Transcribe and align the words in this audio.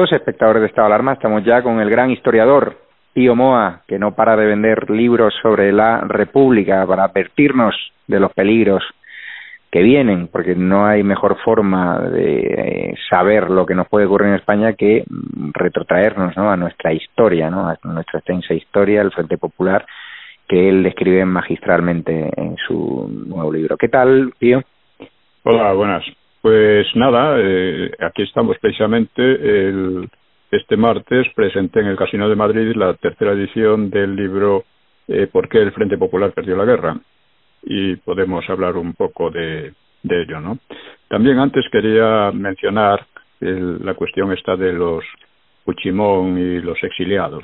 Todos, 0.00 0.12
espectadores 0.12 0.62
de 0.62 0.68
Estado 0.68 0.88
de 0.88 0.94
Alarma. 0.94 1.12
Estamos 1.12 1.44
ya 1.44 1.62
con 1.62 1.78
el 1.78 1.90
gran 1.90 2.10
historiador 2.10 2.78
Pío 3.12 3.36
Moa, 3.36 3.82
que 3.86 3.98
no 3.98 4.14
para 4.14 4.34
de 4.34 4.46
vender 4.46 4.88
libros 4.88 5.34
sobre 5.42 5.72
la 5.72 6.00
República 6.00 6.86
para 6.86 7.04
advertirnos 7.04 7.74
de 8.06 8.18
los 8.18 8.32
peligros 8.32 8.82
que 9.70 9.82
vienen, 9.82 10.28
porque 10.28 10.54
no 10.54 10.86
hay 10.86 11.02
mejor 11.02 11.36
forma 11.44 11.98
de 11.98 12.38
eh, 12.38 12.94
saber 13.10 13.50
lo 13.50 13.66
que 13.66 13.74
nos 13.74 13.88
puede 13.88 14.06
ocurrir 14.06 14.28
en 14.28 14.34
España 14.36 14.72
que 14.72 15.04
retrotraernos 15.52 16.34
¿no? 16.34 16.50
a 16.50 16.56
nuestra 16.56 16.94
historia, 16.94 17.50
¿no? 17.50 17.68
a 17.68 17.76
nuestra 17.84 18.20
extensa 18.20 18.54
historia, 18.54 19.02
el 19.02 19.12
Frente 19.12 19.36
Popular, 19.36 19.84
que 20.48 20.70
él 20.70 20.82
describe 20.82 21.26
magistralmente 21.26 22.30
en 22.38 22.56
su 22.56 23.06
nuevo 23.26 23.52
libro. 23.52 23.76
¿Qué 23.76 23.88
tal, 23.88 24.32
Pío? 24.38 24.62
Hola, 25.42 25.74
buenas. 25.74 26.04
Pues 26.42 26.86
nada, 26.96 27.36
eh, 27.38 27.90
aquí 28.00 28.22
estamos 28.22 28.56
precisamente 28.58 29.22
el, 29.22 30.08
este 30.50 30.76
martes 30.76 31.26
presenté 31.34 31.80
en 31.80 31.88
el 31.88 31.96
Casino 31.96 32.28
de 32.28 32.36
Madrid 32.36 32.74
la 32.74 32.94
tercera 32.94 33.32
edición 33.32 33.90
del 33.90 34.16
libro 34.16 34.64
eh, 35.06 35.26
¿Por 35.26 35.48
qué 35.48 35.58
el 35.58 35.72
Frente 35.72 35.98
Popular 35.98 36.32
perdió 36.32 36.56
la 36.56 36.64
guerra? 36.64 36.96
Y 37.62 37.96
podemos 37.96 38.48
hablar 38.48 38.76
un 38.76 38.94
poco 38.94 39.30
de, 39.30 39.74
ello, 40.02 40.40
¿no? 40.40 40.58
También 41.08 41.38
antes 41.38 41.66
quería 41.70 42.30
mencionar 42.32 43.06
la 43.40 43.94
cuestión 43.94 44.32
esta 44.32 44.54
de 44.56 44.72
los 44.72 45.04
Puchimón 45.64 46.38
y 46.38 46.60
los 46.60 46.82
exiliados. 46.82 47.42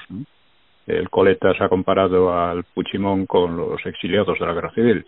El 0.87 1.11
Coletas 1.11 1.61
ha 1.61 1.69
comparado 1.69 2.33
al 2.33 2.65
Puchimón 2.65 3.27
con 3.27 3.57
los 3.57 3.85
exiliados 3.85 4.39
de 4.39 4.47
la 4.47 4.55
Guerra 4.55 4.73
Civil. 4.73 5.05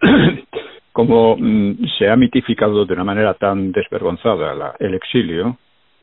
como 0.92 1.36
mm, 1.36 1.86
se 1.98 2.08
ha 2.08 2.16
mitificado 2.16 2.84
de 2.84 2.94
una 2.94 3.04
manera 3.04 3.34
tan 3.34 3.72
desvergonzada 3.72 4.74
el 4.78 4.94
exilio, 4.94 5.56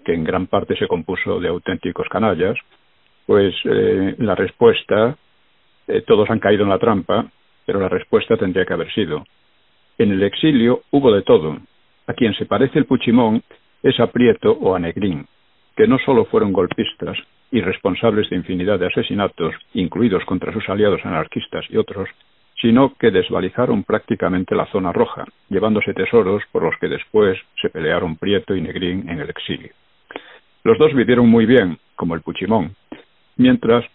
que 0.04 0.14
en 0.14 0.24
gran 0.24 0.48
parte 0.48 0.76
se 0.76 0.88
compuso 0.88 1.40
de 1.40 1.50
auténticos 1.50 2.08
canallas, 2.10 2.58
pues 3.26 3.54
eh, 3.66 4.16
la 4.18 4.34
respuesta, 4.34 5.16
eh, 5.88 6.02
todos 6.08 6.30
han 6.30 6.40
caído 6.40 6.64
en 6.64 6.70
la 6.70 6.80
trampa, 6.80 7.26
pero 7.66 7.80
la 7.80 7.90
respuesta 7.90 8.36
tendría 8.38 8.66
que 8.66 8.74
haber 8.74 8.92
sido. 8.92 9.24
En 10.00 10.12
el 10.12 10.24
exilio 10.24 10.82
hubo 10.92 11.12
de 11.12 11.22
todo. 11.22 11.58
A 12.08 12.14
quien 12.14 12.34
se 12.34 12.48
parece 12.48 12.80
el 12.80 12.86
Puchimón 12.86 13.44
es 13.84 14.00
a 14.00 14.08
Prieto 14.08 14.52
o 14.54 14.74
a 14.74 14.80
Negrín, 14.80 15.28
que 15.76 15.88
no 15.88 16.00
solo 16.00 16.26
fueron 16.26 16.52
golpistas 16.52 17.18
y 17.52 17.62
responsables 17.62 18.30
de 18.30 18.38
infinidad 18.38 18.80
de 18.80 18.88
asesinatos, 18.88 19.54
incluidos 19.74 20.26
contra 20.26 20.52
sus 20.52 20.68
aliados 20.70 21.02
anarquistas 21.06 21.66
y 21.70 21.78
otros, 21.78 22.10
sino 22.62 22.94
que 23.00 23.12
desvalijaron 23.12 23.84
prácticamente 23.84 24.56
la 24.56 24.66
zona 24.68 24.92
roja, 24.92 25.26
llevándose 25.50 25.94
tesoros 25.94 26.44
por 26.52 26.64
los 26.64 26.76
que 26.80 26.88
después 26.88 27.38
se 27.62 27.70
pelearon 27.70 28.18
Prieto 28.18 28.56
y 28.56 28.62
Negrín 28.62 29.10
en 29.10 29.20
el 29.20 29.30
exilio. 29.30 29.72
Los 30.64 30.78
dos 30.78 30.94
vivieron 30.94 31.30
muy 31.30 31.46
bien, 31.46 31.78
como 31.96 32.16
el 32.16 32.22
Puchimón, 32.22 32.76
mientras 33.38 33.86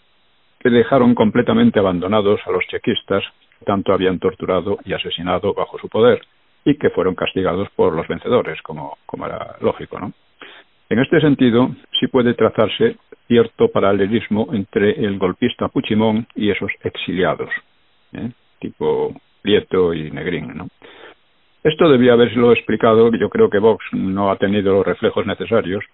que 0.60 0.70
dejaron 0.70 1.14
completamente 1.14 1.78
abandonados 1.78 2.40
a 2.46 2.50
los 2.50 2.64
chequistas 2.66 3.22
que 3.58 3.66
tanto 3.66 3.92
habían 3.92 4.18
torturado 4.18 4.78
y 4.84 4.94
asesinado 4.94 5.52
bajo 5.52 5.78
su 5.78 5.88
poder 5.88 6.22
y 6.64 6.76
que 6.76 6.88
fueron 6.88 7.14
castigados 7.14 7.68
por 7.76 7.94
los 7.94 8.08
vencedores, 8.08 8.60
como, 8.62 8.96
era 9.26 9.56
lógico, 9.60 10.00
¿no? 10.00 10.12
En 10.88 10.98
este 10.98 11.20
sentido, 11.20 11.70
sí 11.98 12.06
puede 12.06 12.34
trazarse 12.34 12.96
cierto 13.26 13.68
paralelismo 13.68 14.48
entre 14.52 14.90
el 14.92 15.18
golpista 15.18 15.68
Puchimón 15.68 16.26
y 16.34 16.50
esos 16.50 16.70
exiliados. 16.82 17.50
¿eh? 18.12 18.30
Tipo 18.64 19.12
Prieto 19.42 19.92
y 19.92 20.10
Negrín, 20.10 20.56
¿no? 20.56 20.68
Esto 21.62 21.88
debía 21.88 22.14
haberlo 22.14 22.52
explicado, 22.52 23.10
yo 23.14 23.28
creo 23.28 23.50
que 23.50 23.58
Vox 23.58 23.84
no 23.92 24.30
ha 24.30 24.36
tenido 24.36 24.72
los 24.72 24.86
reflejos 24.86 25.26
necesarios, 25.26 25.84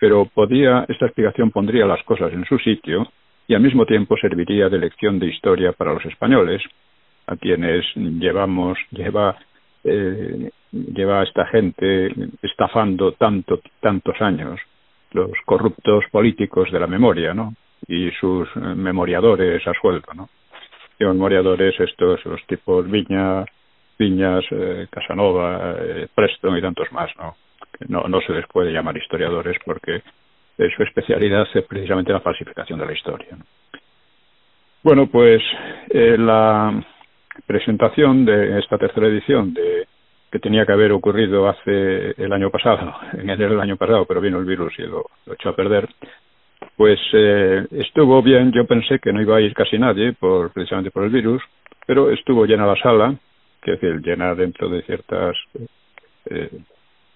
pero 0.00 0.26
podía, 0.26 0.84
esta 0.88 1.06
explicación 1.06 1.50
pondría 1.50 1.86
las 1.86 2.02
cosas 2.04 2.32
en 2.32 2.44
su 2.44 2.58
sitio 2.58 3.06
y 3.46 3.54
al 3.54 3.62
mismo 3.62 3.84
tiempo 3.84 4.16
serviría 4.16 4.68
de 4.68 4.78
lección 4.78 5.18
de 5.18 5.26
historia 5.26 5.72
para 5.72 5.92
los 5.92 6.04
españoles, 6.04 6.62
a 7.26 7.36
quienes 7.36 7.84
llevamos, 7.94 8.78
lleva, 8.90 9.36
eh, 9.84 10.50
lleva 10.72 11.22
esta 11.22 11.46
gente 11.46 12.12
estafando 12.42 13.12
tanto, 13.12 13.60
tantos 13.80 14.20
años, 14.20 14.60
los 15.12 15.30
corruptos 15.44 16.04
políticos 16.10 16.70
de 16.70 16.80
la 16.80 16.86
memoria, 16.86 17.34
¿no? 17.34 17.54
Y 17.88 18.10
sus 18.20 18.48
memoriadores 18.56 19.66
a 19.66 19.72
sueldo, 19.74 20.12
¿no? 20.14 20.28
Memoriadores 21.08 21.78
estos, 21.80 22.24
los 22.24 22.44
tipos 22.46 22.90
Viña, 22.90 23.44
Viñas, 23.98 24.44
eh, 24.50 24.86
Casanova, 24.90 25.76
eh, 25.78 26.08
Preston 26.14 26.56
y 26.56 26.62
tantos 26.62 26.90
más, 26.92 27.10
¿no? 27.18 27.36
No, 27.88 28.08
no 28.08 28.20
se 28.20 28.32
les 28.32 28.46
puede 28.46 28.72
llamar 28.72 28.96
historiadores 28.96 29.56
porque 29.64 30.02
su 30.76 30.82
especialidad 30.82 31.46
es 31.54 31.64
precisamente 31.64 32.12
la 32.12 32.20
falsificación 32.20 32.78
de 32.78 32.86
la 32.86 32.92
historia. 32.92 33.28
Bueno, 34.82 35.08
pues 35.08 35.42
eh, 35.90 36.16
la 36.18 36.82
presentación 37.46 38.24
de 38.24 38.58
esta 38.58 38.78
tercera 38.78 39.08
edición 39.08 39.52
de 39.52 39.86
que 40.32 40.38
tenía 40.38 40.64
que 40.64 40.72
haber 40.72 40.92
ocurrido 40.92 41.48
hace 41.48 42.14
el 42.16 42.32
año 42.32 42.50
pasado, 42.50 42.94
en 43.12 43.28
enero 43.28 43.50
del 43.50 43.60
año 43.60 43.76
pasado, 43.76 44.06
pero 44.06 44.20
vino 44.20 44.38
el 44.38 44.46
virus 44.46 44.72
y 44.78 44.82
lo 44.82 45.04
echó 45.32 45.50
a 45.50 45.56
perder, 45.56 45.88
pues 46.76 46.98
eh, 47.12 47.66
estuvo 47.72 48.22
bien, 48.22 48.52
yo 48.52 48.66
pensé 48.66 48.98
que 48.98 49.12
no 49.12 49.20
iba 49.20 49.36
a 49.36 49.40
ir 49.40 49.54
casi 49.54 49.78
nadie, 49.78 50.12
por, 50.12 50.52
precisamente 50.52 50.90
por 50.90 51.04
el 51.04 51.10
virus, 51.10 51.42
pero 51.86 52.10
estuvo 52.10 52.46
llena 52.46 52.66
la 52.66 52.76
sala, 52.76 53.14
que 53.62 53.74
es 53.74 53.80
decir, 53.80 54.00
llena 54.00 54.34
dentro 54.34 54.68
de 54.68 54.82
ciertas, 54.82 55.36
eh, 56.26 56.50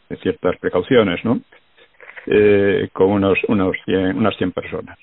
de 0.08 0.16
ciertas 0.16 0.56
precauciones, 0.58 1.24
¿no? 1.24 1.40
Eh, 2.26 2.88
con 2.92 3.10
unos, 3.10 3.38
unos 3.48 3.76
100, 3.84 4.16
unas 4.16 4.36
100 4.36 4.52
personas. 4.52 4.98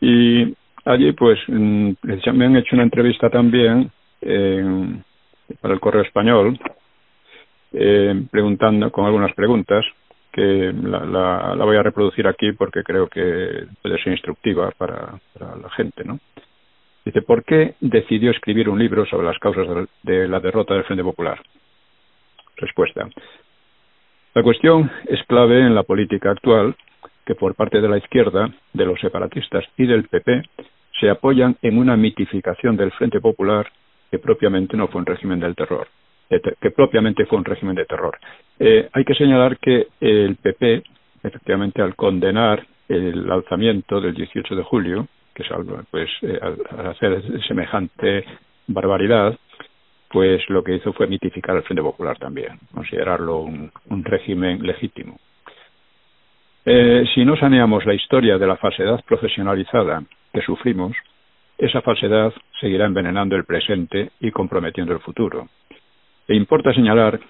Y 0.00 0.54
allí, 0.84 1.12
pues, 1.12 1.38
mm, 1.48 1.92
me 2.32 2.44
han 2.46 2.56
hecho 2.56 2.76
una 2.76 2.84
entrevista 2.84 3.30
también 3.30 3.90
para 5.60 5.74
el 5.74 5.80
Correo 5.80 6.02
Español, 6.02 6.58
eh, 7.72 8.22
preguntando 8.30 8.90
con 8.90 9.04
algunas 9.04 9.34
preguntas 9.34 9.84
que 10.34 10.72
la, 10.82 11.54
voy 11.64 11.76
a 11.76 11.82
reproducir 11.82 12.26
aquí 12.26 12.52
porque 12.52 12.82
creo 12.82 13.06
que 13.06 13.66
puede 13.80 14.02
ser 14.02 14.12
instructiva 14.12 14.72
para, 14.76 15.20
para 15.38 15.54
la 15.56 15.70
gente, 15.70 16.04
¿no? 16.04 16.18
Dice, 17.04 17.22
¿por 17.22 17.44
qué 17.44 17.74
decidió 17.80 18.32
escribir 18.32 18.68
un 18.68 18.78
libro 18.78 19.06
sobre 19.06 19.26
las 19.26 19.38
causas 19.38 19.86
de 20.02 20.26
la 20.26 20.40
derrota 20.40 20.74
del 20.74 20.84
Frente 20.84 21.04
Popular? 21.04 21.40
Respuesta. 22.56 23.08
La 24.34 24.42
cuestión 24.42 24.90
es 25.06 25.22
clave 25.28 25.60
en 25.60 25.74
la 25.74 25.84
política 25.84 26.32
actual, 26.32 26.74
que 27.24 27.36
por 27.36 27.54
parte 27.54 27.80
de 27.80 27.88
la 27.88 27.98
izquierda, 27.98 28.50
de 28.72 28.86
los 28.86 28.98
separatistas 29.00 29.64
y 29.76 29.86
del 29.86 30.08
PP, 30.08 30.42
se 30.98 31.10
apoyan 31.10 31.56
en 31.62 31.78
una 31.78 31.96
mitificación 31.96 32.76
del 32.76 32.90
Frente 32.92 33.20
Popular 33.20 33.70
que 34.10 34.18
propiamente 34.18 34.76
no 34.76 34.88
fue 34.88 35.00
un 35.00 35.06
régimen 35.06 35.38
del 35.38 35.54
terror 35.54 35.86
que 36.60 36.70
propiamente 36.70 37.26
fue 37.26 37.38
un 37.38 37.44
régimen 37.44 37.74
de 37.74 37.84
terror. 37.84 38.18
Eh, 38.58 38.88
hay 38.92 39.04
que 39.04 39.14
señalar 39.14 39.58
que 39.58 39.88
el 40.00 40.36
PP, 40.36 40.82
efectivamente, 41.22 41.82
al 41.82 41.96
condenar 41.96 42.66
el 42.88 43.30
alzamiento 43.30 44.00
del 44.00 44.14
18 44.14 44.54
de 44.54 44.62
julio, 44.62 45.08
que 45.34 45.42
es 45.42 45.48
pues, 45.90 46.10
eh, 46.22 46.38
al, 46.40 46.86
hacer 46.88 47.22
semejante 47.46 48.24
barbaridad, 48.66 49.36
pues 50.08 50.48
lo 50.48 50.62
que 50.62 50.76
hizo 50.76 50.92
fue 50.92 51.08
mitificar 51.08 51.56
al 51.56 51.64
Frente 51.64 51.82
Popular 51.82 52.16
también, 52.18 52.58
considerarlo 52.72 53.40
un, 53.40 53.72
régimen 54.04 54.62
legítimo. 54.62 55.18
Eh, 56.64 57.04
si 57.14 57.24
no 57.24 57.36
saneamos 57.36 57.84
la 57.84 57.94
historia 57.94 58.38
de 58.38 58.46
la 58.46 58.56
falsedad 58.56 59.04
profesionalizada 59.04 60.02
que 60.32 60.40
sufrimos, 60.42 60.96
esa 61.58 61.82
falsedad 61.82 62.32
seguirá 62.60 62.86
envenenando 62.86 63.36
el 63.36 63.44
presente 63.44 64.10
y 64.20 64.30
comprometiendo 64.30 64.92
el 64.92 65.00
futuro. 65.00 65.48
E 66.26 66.34
importa 66.34 66.72
señalar 66.72 67.20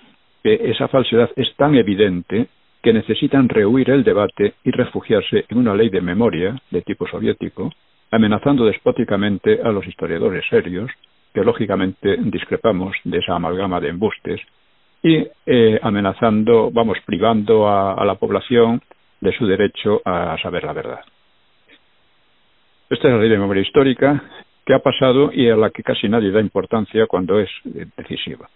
que 0.44 0.60
esa 0.70 0.88
falsedad 0.88 1.30
es 1.36 1.52
tan 1.56 1.74
evidente 1.74 2.48
que 2.82 2.92
necesitan 2.92 3.48
rehuir 3.48 3.88
el 3.88 4.04
debate 4.04 4.52
y 4.62 4.70
refugiarse 4.70 5.46
en 5.48 5.56
una 5.56 5.74
ley 5.74 5.88
de 5.88 6.02
memoria 6.02 6.54
de 6.70 6.82
tipo 6.82 7.08
soviético, 7.08 7.72
amenazando 8.10 8.66
despóticamente 8.66 9.60
a 9.64 9.70
los 9.70 9.86
historiadores 9.86 10.44
serios, 10.50 10.90
que 11.32 11.42
lógicamente 11.42 12.18
discrepamos 12.18 12.94
de 13.04 13.18
esa 13.18 13.34
amalgama 13.34 13.80
de 13.80 13.88
embustes, 13.88 14.40
y 15.02 15.26
eh, 15.46 15.80
amenazando, 15.82 16.70
vamos, 16.70 16.98
privando 17.06 17.66
a, 17.66 18.04
la 18.04 18.14
población 18.16 18.82
de 19.20 19.32
su 19.36 19.46
derecho 19.46 20.02
a 20.04 20.36
saber 20.42 20.64
la 20.64 20.74
verdad. 20.74 21.00
Esta 22.90 23.08
es 23.08 23.14
la 23.14 23.20
ley 23.20 23.30
de 23.30 23.38
memoria 23.38 23.62
histórica 23.62 24.22
que 24.66 24.74
ha 24.74 24.78
pasado 24.78 25.30
y 25.32 25.48
a 25.48 25.56
la 25.56 25.70
que 25.70 25.82
casi 25.82 26.06
nadie 26.06 26.30
da 26.30 26.40
importancia 26.40 27.06
cuando 27.06 27.40
es 27.40 27.50
eh, 27.64 27.86
decisiva. 27.96 28.48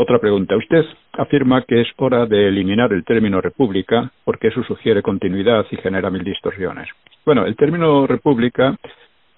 Otra 0.00 0.20
pregunta. 0.20 0.56
Usted 0.56 0.84
afirma 1.14 1.62
que 1.62 1.80
es 1.80 1.88
hora 1.96 2.24
de 2.24 2.46
eliminar 2.46 2.92
el 2.92 3.04
término 3.04 3.40
república 3.40 4.12
porque 4.24 4.46
eso 4.46 4.62
sugiere 4.62 5.02
continuidad 5.02 5.66
y 5.72 5.76
genera 5.76 6.08
mil 6.08 6.22
distorsiones. 6.22 6.88
Bueno, 7.26 7.44
el 7.46 7.56
término 7.56 8.06
república 8.06 8.76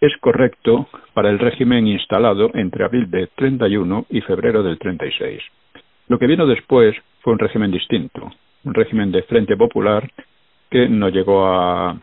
es 0.02 0.12
correcto 0.20 0.86
para 1.14 1.30
el 1.30 1.38
régimen 1.38 1.86
instalado 1.86 2.50
entre 2.52 2.84
abril 2.84 3.10
de 3.10 3.28
31 3.28 4.04
y 4.10 4.20
febrero 4.20 4.62
del 4.62 4.78
36. 4.78 5.42
Lo 6.08 6.18
que 6.18 6.26
vino 6.26 6.46
después 6.46 6.94
fue 7.20 7.32
un 7.32 7.38
régimen 7.38 7.70
distinto, 7.70 8.30
un 8.64 8.74
régimen 8.74 9.10
de 9.10 9.22
Frente 9.22 9.56
Popular 9.56 10.10
que 10.70 10.90
no 10.90 11.08
llegó 11.08 11.46
a, 11.46 11.98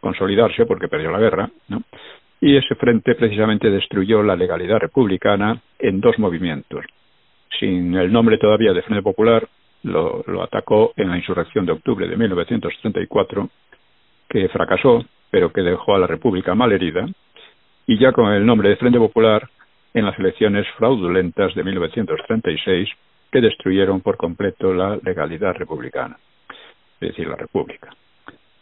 consolidarse 0.00 0.64
porque 0.64 0.88
perdió 0.88 1.10
la 1.10 1.18
guerra, 1.18 1.50
¿no? 1.68 1.82
y 2.40 2.56
ese 2.56 2.74
frente 2.76 3.14
precisamente 3.14 3.68
destruyó 3.68 4.22
la 4.22 4.34
legalidad 4.34 4.78
republicana 4.78 5.60
en 5.78 6.00
dos 6.00 6.18
movimientos. 6.18 6.86
Sin 7.58 7.94
el 7.94 8.12
nombre 8.12 8.38
todavía 8.38 8.72
de 8.72 8.82
Frente 8.82 9.02
Popular, 9.02 9.46
lo, 9.82 10.42
atacó 10.42 10.92
en 10.96 11.10
la 11.10 11.16
insurrección 11.16 11.66
de 11.66 11.72
octubre 11.72 12.06
de 12.06 12.16
1934, 12.16 13.48
que 14.28 14.48
fracasó, 14.48 15.04
pero 15.30 15.52
que 15.52 15.62
dejó 15.62 15.94
a 15.94 15.98
la 15.98 16.06
República 16.06 16.54
mal 16.54 16.72
herida, 16.72 17.06
y 17.86 17.98
ya 17.98 18.12
con 18.12 18.32
el 18.32 18.44
nombre 18.46 18.68
de 18.68 18.76
Frente 18.76 18.98
Popular 18.98 19.48
en 19.94 20.04
las 20.04 20.18
elecciones 20.18 20.66
fraudulentas 20.76 21.54
de 21.54 21.64
1936 21.64 22.88
que 23.32 23.40
destruyeron 23.40 24.00
por 24.00 24.16
completo 24.16 24.72
la 24.72 24.98
legalidad 25.02 25.54
republicana, 25.54 26.16
es 27.00 27.08
decir, 27.08 27.26
la 27.28 27.36
República. 27.36 27.90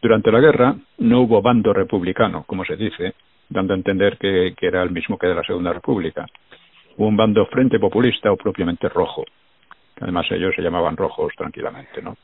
Durante 0.01 0.31
la 0.31 0.41
guerra 0.41 0.77
no 0.99 1.23
hubo 1.23 1.43
bando 1.43 1.73
republicano, 1.73 2.45
como 2.47 2.65
se 2.65 2.77
dice, 2.77 3.15
dando 3.49 3.75
a 3.75 3.77
entender 3.77 4.17
que, 4.19 4.55
era 4.61 4.83
el 4.83 4.91
mismo 4.91 5.19
que 5.19 5.27
de 5.27 5.35
la 5.35 5.43
Segunda 5.43 5.73
República. 5.73 6.27
Un 6.99 7.17
bando 7.17 7.47
frente 7.47 7.79
populista 7.79 8.31
o 8.31 8.37
propiamente 8.37 8.89
rojo, 8.89 9.25
además 10.01 10.27
ellos 10.31 10.55
se 10.55 10.63
llamaban 10.63 10.97
rojos 10.97 11.33
tranquilamente, 11.37 12.03
¿no? 12.03 12.17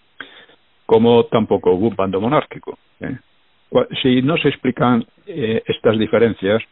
Como 0.86 1.24
tampoco 1.24 1.72
hubo 1.72 1.88
un 1.88 1.96
bando 1.96 2.20
monárquico. 2.20 2.78
¿eh? 3.00 3.16
Si 4.02 4.22
no 4.22 4.36
se 4.36 4.48
explican 4.48 5.04
eh, 5.26 5.62
estas 5.66 5.98
diferencias, 5.98 6.62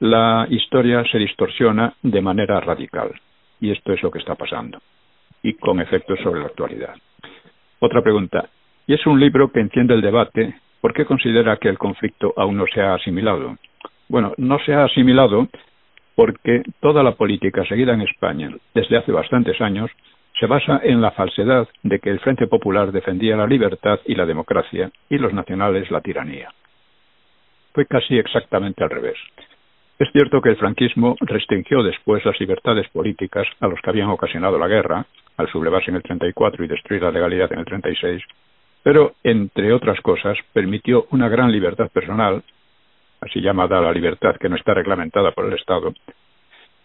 la 0.00 0.46
historia 0.50 1.04
se 1.10 1.18
distorsiona 1.18 1.94
de 2.02 2.20
manera 2.20 2.60
radical. 2.60 3.12
Y 3.60 3.70
esto 3.70 3.92
es 3.92 4.02
lo 4.02 4.10
que 4.10 4.18
está 4.18 4.34
pasando. 4.34 4.78
Y 5.42 5.54
con 5.54 5.80
efectos 5.80 6.18
sobre 6.20 6.40
la 6.40 6.46
actualidad. 6.46 6.94
Otra 7.78 8.02
pregunta. 8.02 8.48
Y 8.86 8.94
es 8.94 9.06
un 9.06 9.20
libro 9.20 9.50
que 9.50 9.60
enciende 9.60 9.94
el 9.94 10.02
debate. 10.02 10.54
¿Por 10.80 10.92
qué 10.92 11.04
considera 11.04 11.56
que 11.56 11.68
el 11.68 11.78
conflicto 11.78 12.34
aún 12.36 12.56
no 12.56 12.64
se 12.72 12.80
ha 12.80 12.94
asimilado? 12.94 13.56
Bueno, 14.08 14.34
no 14.36 14.58
se 14.58 14.74
ha 14.74 14.84
asimilado 14.84 15.48
porque 16.14 16.62
toda 16.80 17.02
la 17.02 17.12
política 17.12 17.64
seguida 17.64 17.94
en 17.94 18.02
España 18.02 18.50
desde 18.74 18.96
hace 18.96 19.12
bastantes 19.12 19.60
años 19.60 19.90
se 20.38 20.46
basa 20.46 20.80
en 20.82 21.00
la 21.00 21.12
falsedad 21.12 21.68
de 21.82 21.98
que 22.00 22.10
el 22.10 22.20
Frente 22.20 22.46
Popular 22.46 22.92
defendía 22.92 23.36
la 23.36 23.46
libertad 23.46 24.00
y 24.04 24.14
la 24.14 24.26
democracia 24.26 24.90
y 25.08 25.18
los 25.18 25.32
nacionales 25.32 25.90
la 25.90 26.00
tiranía. 26.00 26.50
Fue 27.72 27.86
casi 27.86 28.18
exactamente 28.18 28.82
al 28.82 28.90
revés. 28.90 29.16
Es 29.98 30.08
cierto 30.12 30.40
que 30.40 30.50
el 30.50 30.56
franquismo 30.56 31.16
restringió 31.20 31.82
después 31.82 32.24
las 32.24 32.38
libertades 32.40 32.88
políticas 32.88 33.46
a 33.60 33.68
los 33.68 33.80
que 33.80 33.90
habían 33.90 34.10
ocasionado 34.10 34.58
la 34.58 34.66
guerra, 34.66 35.06
al 35.36 35.48
sublevarse 35.50 35.90
en 35.90 35.96
el 35.96 36.02
34 36.02 36.64
y 36.64 36.68
destruir 36.68 37.02
la 37.02 37.12
legalidad 37.12 37.52
en 37.52 37.60
el 37.60 37.64
36, 37.64 38.22
pero, 38.82 39.14
entre 39.22 39.72
otras 39.72 40.00
cosas, 40.02 40.36
permitió 40.52 41.06
una 41.10 41.28
gran 41.28 41.50
libertad 41.50 41.90
personal, 41.90 42.42
así 43.24 43.40
llamada 43.40 43.80
la 43.80 43.92
libertad 43.92 44.36
que 44.36 44.48
no 44.48 44.56
está 44.56 44.74
reglamentada 44.74 45.32
por 45.32 45.46
el 45.46 45.54
Estado, 45.54 45.92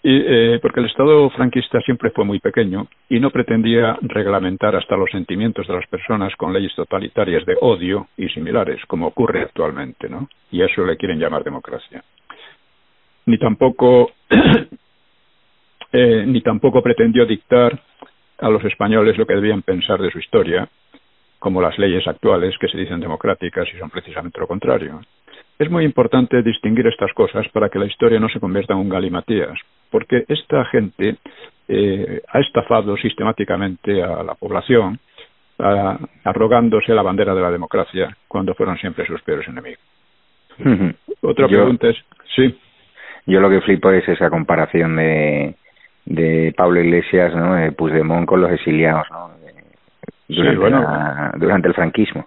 y, 0.01 0.15
eh, 0.25 0.59
porque 0.61 0.79
el 0.79 0.85
Estado 0.85 1.29
franquista 1.31 1.81
siempre 1.81 2.11
fue 2.11 2.23
muy 2.23 2.39
pequeño 2.39 2.87
y 3.09 3.19
no 3.19 3.31
pretendía 3.31 3.97
reglamentar 4.01 4.75
hasta 4.75 4.95
los 4.95 5.11
sentimientos 5.11 5.67
de 5.67 5.73
las 5.73 5.87
personas 5.87 6.33
con 6.37 6.53
leyes 6.53 6.73
totalitarias 6.73 7.45
de 7.45 7.57
odio 7.59 8.07
y 8.15 8.29
similares, 8.29 8.79
como 8.87 9.07
ocurre 9.07 9.41
actualmente, 9.41 10.07
¿no? 10.07 10.29
Y 10.51 10.61
eso 10.61 10.85
le 10.85 10.95
quieren 10.95 11.19
llamar 11.19 11.43
democracia 11.43 12.01
ni 13.29 13.37
tampoco 13.37 14.11
eh, 15.91 16.23
ni 16.25 16.41
tampoco 16.41 16.81
pretendió 16.81 17.25
dictar 17.25 17.79
a 18.39 18.49
los 18.49 18.63
españoles 18.65 19.17
lo 19.17 19.25
que 19.25 19.35
debían 19.35 19.61
pensar 19.61 20.01
de 20.01 20.11
su 20.11 20.19
historia, 20.19 20.67
como 21.37 21.61
las 21.61 21.77
leyes 21.77 22.07
actuales 22.07 22.57
que 22.59 22.67
se 22.67 22.77
dicen 22.77 22.99
democráticas 22.99 23.67
y 23.73 23.77
son 23.77 23.89
precisamente 23.89 24.39
lo 24.39 24.47
contrario. 24.47 25.01
Es 25.59 25.69
muy 25.69 25.83
importante 25.83 26.41
distinguir 26.41 26.87
estas 26.87 27.11
cosas 27.13 27.45
para 27.49 27.67
que 27.67 27.79
la 27.79 27.85
historia 27.85 28.19
no 28.19 28.29
se 28.29 28.39
convierta 28.39 28.73
en 28.73 28.79
un 28.79 28.89
galimatías, 28.89 29.59
porque 29.91 30.23
esta 30.29 30.63
gente 30.65 31.17
eh, 31.67 32.21
ha 32.29 32.39
estafado 32.39 32.95
sistemáticamente 32.95 34.01
a 34.01 34.23
la 34.23 34.35
población 34.35 34.99
arrogándose 36.23 36.93
la 36.93 37.01
bandera 37.01 37.35
de 37.35 37.41
la 37.41 37.51
democracia 37.51 38.15
cuando 38.29 38.53
fueron 38.55 38.77
siempre 38.77 39.05
sus 39.05 39.21
peores 39.21 39.45
enemigos. 39.49 39.83
Otra 41.21 41.47
pregunta 41.47 41.89
es, 41.89 41.97
sí. 42.33 42.57
Yo 43.25 43.41
lo 43.41 43.49
que 43.49 43.59
flipo 43.61 43.91
es 43.91 44.07
esa 44.07 44.29
comparación 44.29 44.95
de, 44.95 45.55
de 46.05 46.53
Pablo 46.55 46.79
Iglesias, 46.79 47.35
¿no? 47.35 47.55
De 47.55 47.73
Puigdemont 47.73 48.25
con 48.25 48.39
los 48.41 48.51
exiliados, 48.51 49.05
¿no? 49.11 49.31
Durante, 50.29 51.37
durante 51.39 51.67
el 51.67 51.73
franquismo. 51.73 52.25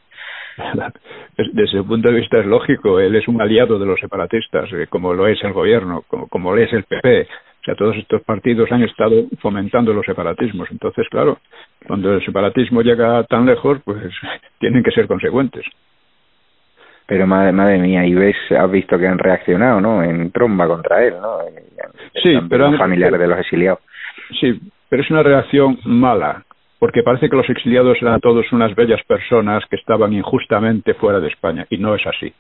Desde 1.37 1.67
su 1.67 1.87
punto 1.87 2.09
de 2.09 2.21
vista 2.21 2.39
es 2.39 2.47
lógico, 2.47 3.01
él 3.01 3.15
es 3.17 3.27
un 3.29 3.41
aliado 3.41 3.79
de 3.79 3.87
los 3.87 3.99
separatistas, 4.01 4.71
eh, 4.73 4.87
como 4.89 5.15
lo 5.15 5.27
es 5.27 5.43
el 5.43 5.53
gobierno, 5.53 6.03
como, 6.09 6.29
como 6.29 6.55
lo 6.55 6.63
es 6.63 6.73
el 6.73 6.85
PP. 6.85 7.23
O 7.63 7.65
sea, 7.65 7.75
todos 7.77 7.97
estos 7.97 8.23
partidos 8.23 8.73
han 8.73 8.83
estado 8.83 9.15
fomentando 9.41 9.93
los 9.93 10.05
separatismos. 10.05 10.69
Entonces, 10.71 11.07
claro, 11.09 11.39
cuando 11.87 12.13
el 12.13 12.25
separatismo 12.25 12.83
llega 12.83 13.23
tan 13.25 13.47
lejos, 13.47 13.79
pues 13.85 13.99
tienen 14.59 14.83
que 14.83 14.91
ser 14.91 15.07
consecuentes. 15.07 15.65
Pero 17.07 17.27
madre, 17.27 17.53
madre 17.53 17.79
mía, 17.79 18.07
y 18.07 18.15
ves, 18.15 18.37
has 18.51 18.71
visto 18.71 18.99
que 18.99 19.07
han 19.07 19.19
reaccionado, 19.19 19.81
¿no? 19.81 20.03
En 20.03 20.31
tromba 20.31 20.67
contra 20.67 21.05
él, 21.05 21.15
¿no? 21.21 21.39
Sí, 22.23 22.39
pero 22.49 22.71
los 22.71 22.79
familiares 22.79 23.19
de 23.19 23.27
los 23.27 23.39
exiliados. 23.39 23.81
Sí, 24.41 24.59
pero 24.89 25.03
es 25.03 25.11
una 25.11 25.23
reacción 25.23 25.79
mala, 25.85 26.45
porque 26.83 27.05
parece 27.05 27.31
que 27.31 27.37
los 27.37 27.49
exiliados 27.49 27.97
eran 28.03 28.19
todos 28.19 28.51
unas 28.51 28.75
bellas 28.75 29.01
personas 29.05 29.63
que 29.71 29.77
estaban 29.77 30.13
injustamente 30.13 30.95
fuera 30.95 31.21
de 31.21 31.29
España, 31.29 31.65
y 31.71 31.79
no 31.79 31.95
es 31.95 32.05
así. 32.05 32.35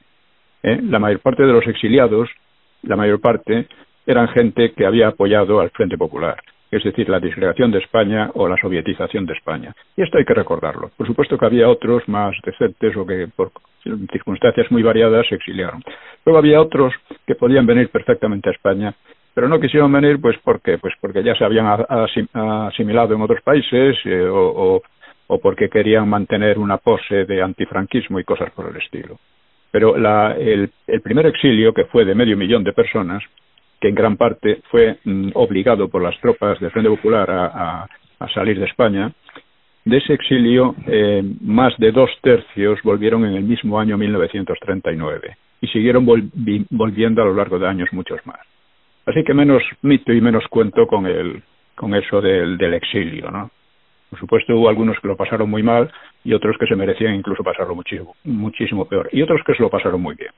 ¿eh? 0.65 0.81
La 0.83 0.99
mayor 0.99 1.21
parte 1.21 1.45
de 1.45 1.53
los 1.53 1.65
exiliados, 1.69 2.29
la 2.83 2.97
mayor 2.97 3.21
parte, 3.21 3.69
eran 4.05 4.27
gente 4.31 4.73
que 4.73 4.85
había 4.85 5.07
apoyado 5.07 5.61
al 5.61 5.71
Frente 5.71 5.97
Popular 5.97 6.43
es 6.73 6.83
decir, 6.83 7.07
la 7.11 7.21
disgregación 7.21 7.71
de 7.71 7.81
España 7.81 8.31
o 8.33 8.49
la 8.49 8.57
sovietización 8.57 9.27
de 9.27 9.35
España. 9.35 9.75
Y 9.95 10.03
esto 10.03 10.17
hay 10.17 10.25
que 10.25 10.33
recordarlo. 10.33 10.91
Por 10.97 11.07
supuesto 11.07 11.37
que 11.37 11.45
había 11.45 11.69
otros 11.69 12.09
más 12.09 12.35
decentes 12.43 12.97
o 12.97 13.05
que 13.05 13.29
por 13.37 13.53
circunstancias 14.11 14.71
muy 14.71 14.83
variadas 14.83 15.27
se 15.29 15.35
exiliaron. 15.35 15.83
Luego 16.25 16.39
había 16.39 16.63
otros 16.63 16.95
que 17.27 17.35
podían 17.35 17.67
venir 17.67 17.91
perfectamente 17.91 18.49
a 18.49 18.53
España, 18.53 18.95
pero 19.35 19.49
no 19.49 19.61
quisieron 19.61 19.93
venir 19.93 20.21
pues 20.21 20.37
porque 20.45 20.79
pues 20.79 20.95
porque 21.01 21.23
ya 21.23 21.35
se 21.35 21.45
habían 21.45 21.67
asimilado 21.67 23.15
en 23.15 23.23
otros 23.23 23.43
países 23.43 23.97
eh, 24.05 24.27
o, 24.29 24.83
porque 25.43 25.71
querían 25.71 26.09
mantener 26.09 26.59
una 26.59 26.77
pose 26.77 27.25
de 27.25 27.43
antifranquismo 27.43 28.21
y 28.21 28.25
cosas 28.25 28.51
por 28.51 28.69
el 28.69 28.77
estilo. 28.77 29.19
Pero 29.71 29.97
el 29.97 31.01
primer 31.03 31.25
exilio, 31.25 31.73
que 31.73 31.87
fue 31.87 32.05
de 32.05 32.15
medio 32.15 32.37
millón 32.37 32.63
de 32.63 32.75
personas, 32.75 33.23
que 33.81 33.89
en 33.89 33.95
gran 33.95 34.19
parte 34.19 34.61
fue 34.71 34.99
mm, 35.05 35.31
obligado 35.33 35.89
por 35.89 36.03
las 36.03 36.19
tropas 36.21 36.61
del 36.61 36.71
Frente 36.71 36.91
Popular 36.91 37.29
a, 37.31 37.87
salir 38.35 38.59
de 38.59 38.67
España, 38.67 39.11
de 39.85 39.97
ese 39.97 40.13
exilio, 40.13 40.77
eh, 40.87 41.23
más 41.41 41.77
de 41.79 41.91
dos 41.91 42.11
tercios 42.21 42.79
volvieron 42.85 43.25
en 43.25 43.35
el 43.35 43.43
mismo 43.43 43.81
año 43.81 43.99
1939 43.99 45.37
y 45.61 45.67
siguieron 45.69 46.07
volviendo 46.07 47.23
a 47.23 47.25
lo 47.25 47.35
largo 47.35 47.59
de 47.59 47.67
años 47.67 47.89
muchos 47.93 48.25
más. 48.25 48.52
Así 49.07 49.25
que 49.25 49.35
menos 49.35 49.63
mito 49.83 50.13
y 50.13 50.21
menos 50.21 50.47
cuento 50.49 50.87
con, 50.87 51.07
el, 51.07 51.43
con 51.75 51.95
eso 51.95 52.21
del, 52.21 52.57
del 52.57 52.75
exilio, 52.75 53.31
¿no? 53.31 53.51
Por 54.11 54.19
supuesto, 54.19 54.55
hubo 54.55 54.69
algunos 54.69 54.99
que 55.01 55.09
lo 55.09 55.17
pasaron 55.17 55.49
muy 55.49 55.63
mal 55.63 55.91
y 56.23 56.35
otros 56.35 56.57
que 56.59 56.67
se 56.67 56.77
merecían 56.77 57.15
incluso 57.15 57.43
pasarlo 57.43 57.75
muchísimo, 57.75 58.15
muchísimo 58.25 58.85
peor. 58.85 59.09
Y 59.11 59.23
otros 59.23 59.41
que 59.45 59.55
se 59.55 59.63
lo 59.63 59.71
pasaron 59.71 60.03
muy 60.03 60.15
bien 60.15 60.33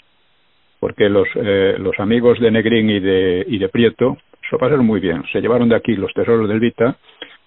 porque 0.85 1.09
los, 1.09 1.27
eh, 1.37 1.77
los 1.79 1.99
amigos 1.99 2.39
de 2.41 2.51
Negrín 2.51 2.91
y 2.91 3.01
de, 3.01 3.43
y 3.49 3.57
de 3.57 3.71
Prieto 3.71 4.19
se 4.43 4.49
lo 4.53 4.59
pasaron 4.59 4.85
muy 4.85 5.01
bien. 5.01 5.25
Se 5.33 5.41
llevaron 5.41 5.71
de 5.71 5.77
aquí 5.77 5.97
los 5.97 6.13
tesoros 6.13 6.47
del 6.47 6.61
Vita 6.61 6.97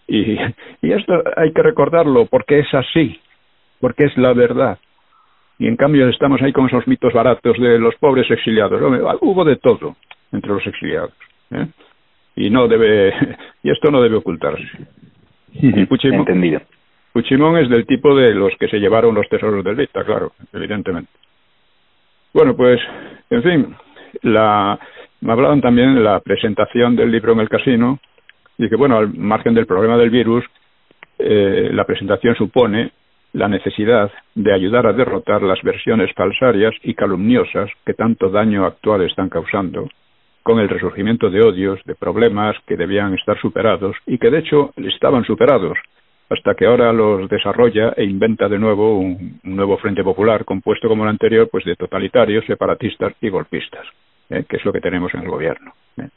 y, 0.07 0.39
y 0.81 0.91
esto 0.91 1.21
hay 1.35 1.51
que 1.53 1.61
recordarlo 1.61 2.25
porque 2.25 2.57
es 2.57 2.73
así, 2.73 3.21
porque 3.79 4.05
es 4.05 4.17
la 4.17 4.33
verdad. 4.33 4.79
Y 5.59 5.67
en 5.67 5.75
cambio 5.75 6.09
estamos 6.09 6.41
ahí 6.41 6.51
con 6.51 6.65
esos 6.65 6.87
mitos 6.87 7.13
baratos 7.13 7.55
de 7.59 7.77
los 7.77 7.93
pobres 7.97 8.25
exiliados. 8.31 8.81
Hubo 9.21 9.45
de 9.45 9.57
todo 9.57 9.95
entre 10.31 10.51
los 10.51 10.65
exiliados. 10.65 11.13
¿eh? 11.51 11.67
Y 12.35 12.49
no 12.49 12.67
debe, 12.67 13.13
y 13.63 13.71
esto 13.71 13.91
no 13.91 14.01
debe 14.01 14.17
ocultarse. 14.17 14.63
Y 15.53 15.85
Puchimón, 15.85 16.19
Entendido. 16.19 16.61
Puchimón 17.13 17.57
es 17.57 17.69
del 17.69 17.85
tipo 17.85 18.15
de 18.15 18.33
los 18.33 18.53
que 18.59 18.67
se 18.67 18.79
llevaron 18.79 19.15
los 19.15 19.27
tesoros 19.27 19.63
del 19.63 19.75
Vita, 19.75 20.03
claro, 20.03 20.33
evidentemente. 20.53 21.11
Bueno, 22.33 22.55
pues, 22.55 22.79
en 23.29 23.43
fin, 23.43 23.75
la, 24.21 24.79
me 25.21 25.31
hablaban 25.31 25.61
también 25.61 25.95
de 25.95 26.01
la 26.01 26.19
presentación 26.19 26.95
del 26.95 27.11
libro 27.11 27.33
en 27.33 27.39
el 27.39 27.49
casino 27.49 27.99
y 28.57 28.69
que, 28.69 28.75
bueno, 28.75 28.97
al 28.97 29.13
margen 29.13 29.53
del 29.53 29.65
problema 29.65 29.97
del 29.97 30.09
virus, 30.09 30.45
eh, 31.19 31.69
la 31.71 31.85
presentación 31.85 32.35
supone 32.35 32.91
la 33.33 33.47
necesidad 33.47 34.11
de 34.35 34.53
ayudar 34.53 34.87
a 34.87 34.93
derrotar 34.93 35.41
las 35.43 35.61
versiones 35.61 36.11
falsarias 36.13 36.73
y 36.83 36.93
calumniosas 36.93 37.69
que 37.85 37.93
tanto 37.93 38.29
daño 38.29 38.65
actual 38.65 39.01
están 39.01 39.29
causando, 39.29 39.89
con 40.47 40.59
el 40.59 40.69
resurgimiento 40.69 41.29
de 41.29 41.41
odios, 41.41 41.83
de 41.83 41.93
problemas 41.93 42.55
que 42.65 42.77
debían 42.77 43.13
estar 43.13 43.37
superados 43.41 43.97
y 44.05 44.17
que 44.17 44.29
de 44.31 44.39
hecho 44.39 44.71
estaban 44.77 45.25
superados, 45.25 45.77
hasta 46.29 46.55
que 46.55 46.65
ahora 46.65 46.93
los 46.93 47.29
desarrolla 47.29 47.89
e 47.97 48.05
inventa 48.05 48.47
de 48.47 48.57
nuevo 48.57 48.97
un, 48.97 49.41
nuevo 49.43 49.77
Frente 49.77 50.05
Popular 50.05 50.45
compuesto 50.45 50.87
como 50.87 51.03
el 51.03 51.09
anterior 51.09 51.49
pues 51.51 51.65
de 51.65 51.75
totalitarios, 51.75 52.45
separatistas 52.45 53.11
y 53.19 53.27
golpistas, 53.27 53.85
¿eh? 54.29 54.45
que 54.47 54.55
es 54.55 54.63
lo 54.63 54.71
que 54.71 54.79
tenemos 54.79 55.13
en 55.15 55.23
el 55.23 55.27
gobierno. 55.27 55.73
¿eh? 55.97 56.07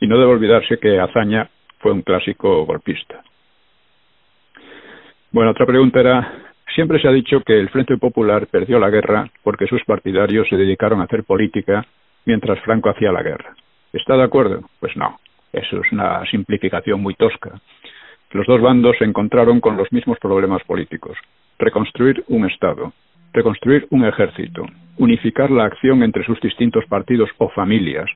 Y 0.00 0.06
no 0.06 0.18
debe 0.18 0.32
olvidarse 0.32 0.78
que 0.78 0.98
Azaña 0.98 1.50
fue 1.78 1.92
un 1.92 2.00
clásico 2.00 2.64
golpista. 2.64 3.20
Bueno, 5.30 5.50
otra 5.50 5.66
pregunta 5.66 6.00
era, 6.00 6.32
siempre 6.74 6.98
se 7.02 7.08
ha 7.08 7.12
dicho 7.12 7.42
que 7.42 7.60
el 7.60 7.68
Frente 7.68 7.98
Popular 7.98 8.46
perdió 8.46 8.78
la 8.78 8.88
guerra 8.88 9.28
porque 9.42 9.66
sus 9.66 9.84
partidarios 9.84 10.48
se 10.48 10.56
dedicaron 10.56 11.02
a 11.02 11.04
hacer 11.04 11.24
política 11.24 11.84
mientras 12.24 12.58
Franco 12.60 12.88
hacía 12.88 13.12
la 13.12 13.22
guerra. 13.22 13.54
¿Está 13.94 14.16
de 14.16 14.24
acuerdo? 14.24 14.60
Pues 14.80 14.96
no, 14.96 15.18
eso 15.52 15.80
es 15.80 15.92
una 15.92 16.26
simplificación 16.26 17.00
muy 17.00 17.14
tosca. 17.14 17.60
Los 18.32 18.44
dos 18.46 18.60
bandos 18.60 18.96
se 18.98 19.04
encontraron 19.04 19.60
con 19.60 19.76
los 19.76 19.90
mismos 19.92 20.18
problemas 20.18 20.64
políticos. 20.64 21.16
Reconstruir 21.60 22.24
un 22.26 22.44
Estado, 22.44 22.92
reconstruir 23.32 23.86
un 23.90 24.04
ejército, 24.04 24.66
unificar 24.98 25.52
la 25.52 25.66
acción 25.66 26.02
entre 26.02 26.24
sus 26.24 26.40
distintos 26.40 26.84
partidos 26.86 27.30
o 27.38 27.48
familias, 27.50 28.10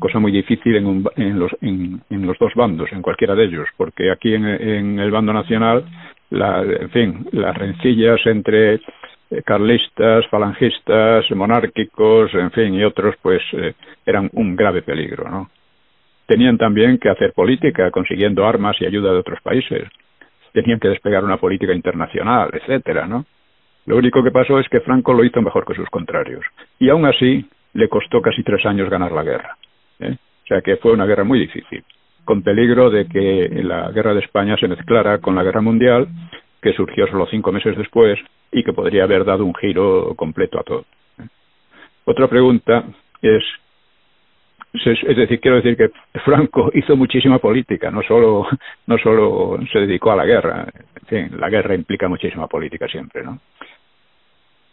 cosa 0.00 0.18
muy 0.18 0.32
difícil 0.32 0.74
en, 0.76 1.38
los, 1.38 2.38
dos 2.40 2.54
bandos, 2.56 2.90
en 2.90 3.00
cualquiera 3.00 3.36
de 3.36 3.44
ellos, 3.44 3.68
porque 3.76 4.10
aquí 4.10 4.34
en, 4.34 4.98
el 4.98 5.10
bando 5.12 5.32
nacional, 5.32 5.84
en 6.32 6.90
fin, 6.90 7.28
las 7.30 7.56
rencillas 7.56 8.18
entre 8.26 8.80
carlistas, 9.44 10.26
falangistas, 10.28 11.30
monárquicos, 11.30 12.34
en 12.34 12.50
fin, 12.50 12.74
y 12.74 12.84
otros, 12.84 13.14
pues 13.22 13.40
eh, 13.52 13.74
eran 14.04 14.28
un 14.32 14.56
grave 14.56 14.82
peligro, 14.82 15.30
¿no? 15.30 15.50
Tenían 16.26 16.58
también 16.58 16.98
que 16.98 17.08
hacer 17.08 17.32
política, 17.32 17.90
consiguiendo 17.90 18.46
armas 18.46 18.76
y 18.80 18.86
ayuda 18.86 19.12
de 19.12 19.18
otros 19.18 19.40
países. 19.40 19.88
Tenían 20.52 20.80
que 20.80 20.88
despegar 20.88 21.24
una 21.24 21.36
política 21.36 21.72
internacional, 21.72 22.50
etcétera, 22.52 23.06
¿no? 23.06 23.24
Lo 23.86 23.96
único 23.96 24.22
que 24.22 24.30
pasó 24.30 24.58
es 24.58 24.68
que 24.68 24.80
Franco 24.80 25.12
lo 25.12 25.24
hizo 25.24 25.40
mejor 25.42 25.64
que 25.64 25.74
sus 25.74 25.88
contrarios. 25.88 26.44
Y 26.78 26.88
aún 26.90 27.06
así 27.06 27.44
le 27.72 27.88
costó 27.88 28.20
casi 28.20 28.42
tres 28.42 28.64
años 28.66 28.90
ganar 28.90 29.12
la 29.12 29.22
guerra. 29.22 29.56
¿eh? 30.00 30.16
O 30.44 30.46
sea 30.46 30.60
que 30.60 30.76
fue 30.76 30.92
una 30.92 31.06
guerra 31.06 31.24
muy 31.24 31.38
difícil, 31.38 31.84
con 32.24 32.42
peligro 32.42 32.90
de 32.90 33.06
que 33.06 33.48
la 33.64 33.90
guerra 33.90 34.14
de 34.14 34.20
España 34.20 34.56
se 34.58 34.68
mezclara 34.68 35.18
con 35.18 35.34
la 35.34 35.42
guerra 35.42 35.60
mundial, 35.60 36.08
que 36.60 36.72
surgió 36.74 37.06
solo 37.06 37.26
cinco 37.30 37.52
meses 37.52 37.76
después 37.76 38.18
y 38.52 38.62
que 38.62 38.72
podría 38.72 39.04
haber 39.04 39.24
dado 39.24 39.44
un 39.44 39.54
giro 39.54 40.14
completo 40.16 40.58
a 40.58 40.64
todo. 40.64 40.84
Otra 42.04 42.28
pregunta 42.28 42.84
es 43.22 43.44
es 44.72 45.16
decir, 45.16 45.40
quiero 45.40 45.56
decir 45.56 45.76
que 45.76 45.90
Franco 46.20 46.70
hizo 46.74 46.96
muchísima 46.96 47.38
política, 47.38 47.90
no 47.90 48.02
solo, 48.02 48.46
no 48.86 48.98
solo 48.98 49.58
se 49.72 49.80
dedicó 49.80 50.12
a 50.12 50.16
la 50.16 50.24
guerra. 50.24 50.66
En 51.00 51.06
fin, 51.06 51.40
la 51.40 51.50
guerra 51.50 51.74
implica 51.74 52.08
muchísima 52.08 52.46
política 52.46 52.86
siempre, 52.86 53.24
¿no? 53.24 53.38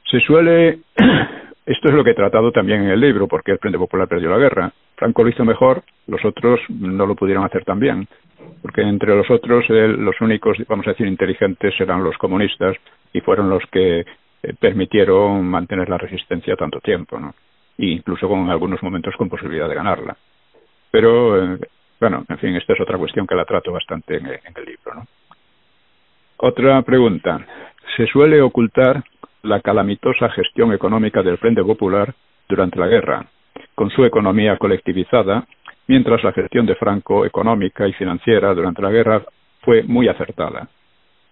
Se 0.09 0.19
suele, 0.21 0.79
esto 1.65 1.87
es 1.89 1.93
lo 1.93 2.03
que 2.03 2.11
he 2.11 2.15
tratado 2.15 2.51
también 2.51 2.83
en 2.83 2.91
el 2.91 2.99
libro, 2.99 3.27
porque 3.27 3.51
el 3.51 3.57
Frente 3.57 3.79
Popular 3.79 4.07
perdió 4.07 4.29
la 4.29 4.37
guerra. 4.37 4.71
Franco 4.95 5.23
lo 5.23 5.29
hizo 5.29 5.43
mejor, 5.43 5.83
los 6.05 6.23
otros 6.23 6.59
no 6.69 7.05
lo 7.05 7.15
pudieron 7.15 7.43
hacer 7.43 7.65
tan 7.65 7.79
bien, 7.79 8.07
porque 8.61 8.81
entre 8.81 9.15
los 9.15 9.29
otros 9.29 9.65
los 9.69 10.21
únicos, 10.21 10.57
vamos 10.67 10.87
a 10.87 10.91
decir, 10.91 11.07
inteligentes 11.07 11.73
eran 11.79 12.03
los 12.03 12.17
comunistas 12.17 12.77
y 13.13 13.21
fueron 13.21 13.49
los 13.49 13.63
que 13.71 13.99
eh, 14.01 14.53
permitieron 14.59 15.45
mantener 15.45 15.89
la 15.89 15.97
resistencia 15.97 16.55
tanto 16.55 16.79
tiempo, 16.79 17.19
¿no? 17.19 17.33
e 17.77 17.87
incluso 17.87 18.27
con 18.27 18.49
algunos 18.49 18.81
momentos 18.81 19.15
con 19.15 19.29
posibilidad 19.29 19.69
de 19.69 19.75
ganarla. 19.75 20.17
Pero, 20.91 21.53
eh, 21.53 21.59
bueno, 21.99 22.25
en 22.27 22.37
fin, 22.37 22.55
esta 22.55 22.73
es 22.73 22.81
otra 22.81 22.97
cuestión 22.97 23.27
que 23.27 23.35
la 23.35 23.45
trato 23.45 23.71
bastante 23.71 24.17
en, 24.17 24.25
el 24.27 24.65
libro. 24.65 24.95
¿no? 24.95 25.07
Otra 26.37 26.81
pregunta. 26.81 27.45
¿Se 27.95 28.07
suele 28.07 28.41
ocultar 28.41 29.03
la 29.43 29.61
calamitosa 29.61 30.29
gestión 30.29 30.73
económica 30.73 31.21
del 31.23 31.37
Frente 31.37 31.63
Popular 31.63 32.13
durante 32.47 32.79
la 32.79 32.87
guerra, 32.87 33.25
con 33.75 33.89
su 33.89 34.03
economía 34.05 34.57
colectivizada, 34.57 35.45
mientras 35.87 36.23
la 36.23 36.33
gestión 36.33 36.65
de 36.65 36.75
Franco 36.75 37.25
económica 37.25 37.87
y 37.87 37.93
financiera 37.93 38.53
durante 38.53 38.81
la 38.81 38.91
guerra 38.91 39.23
fue 39.61 39.83
muy 39.83 40.07
acertada? 40.07 40.67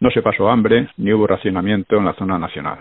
No 0.06 0.12
se 0.12 0.22
pasó 0.22 0.48
hambre 0.48 0.88
ni 0.98 1.12
hubo 1.14 1.26
racionamiento 1.26 1.98
en 1.98 2.06
la 2.06 2.14
zona 2.14 2.38
nacional. 2.38 2.78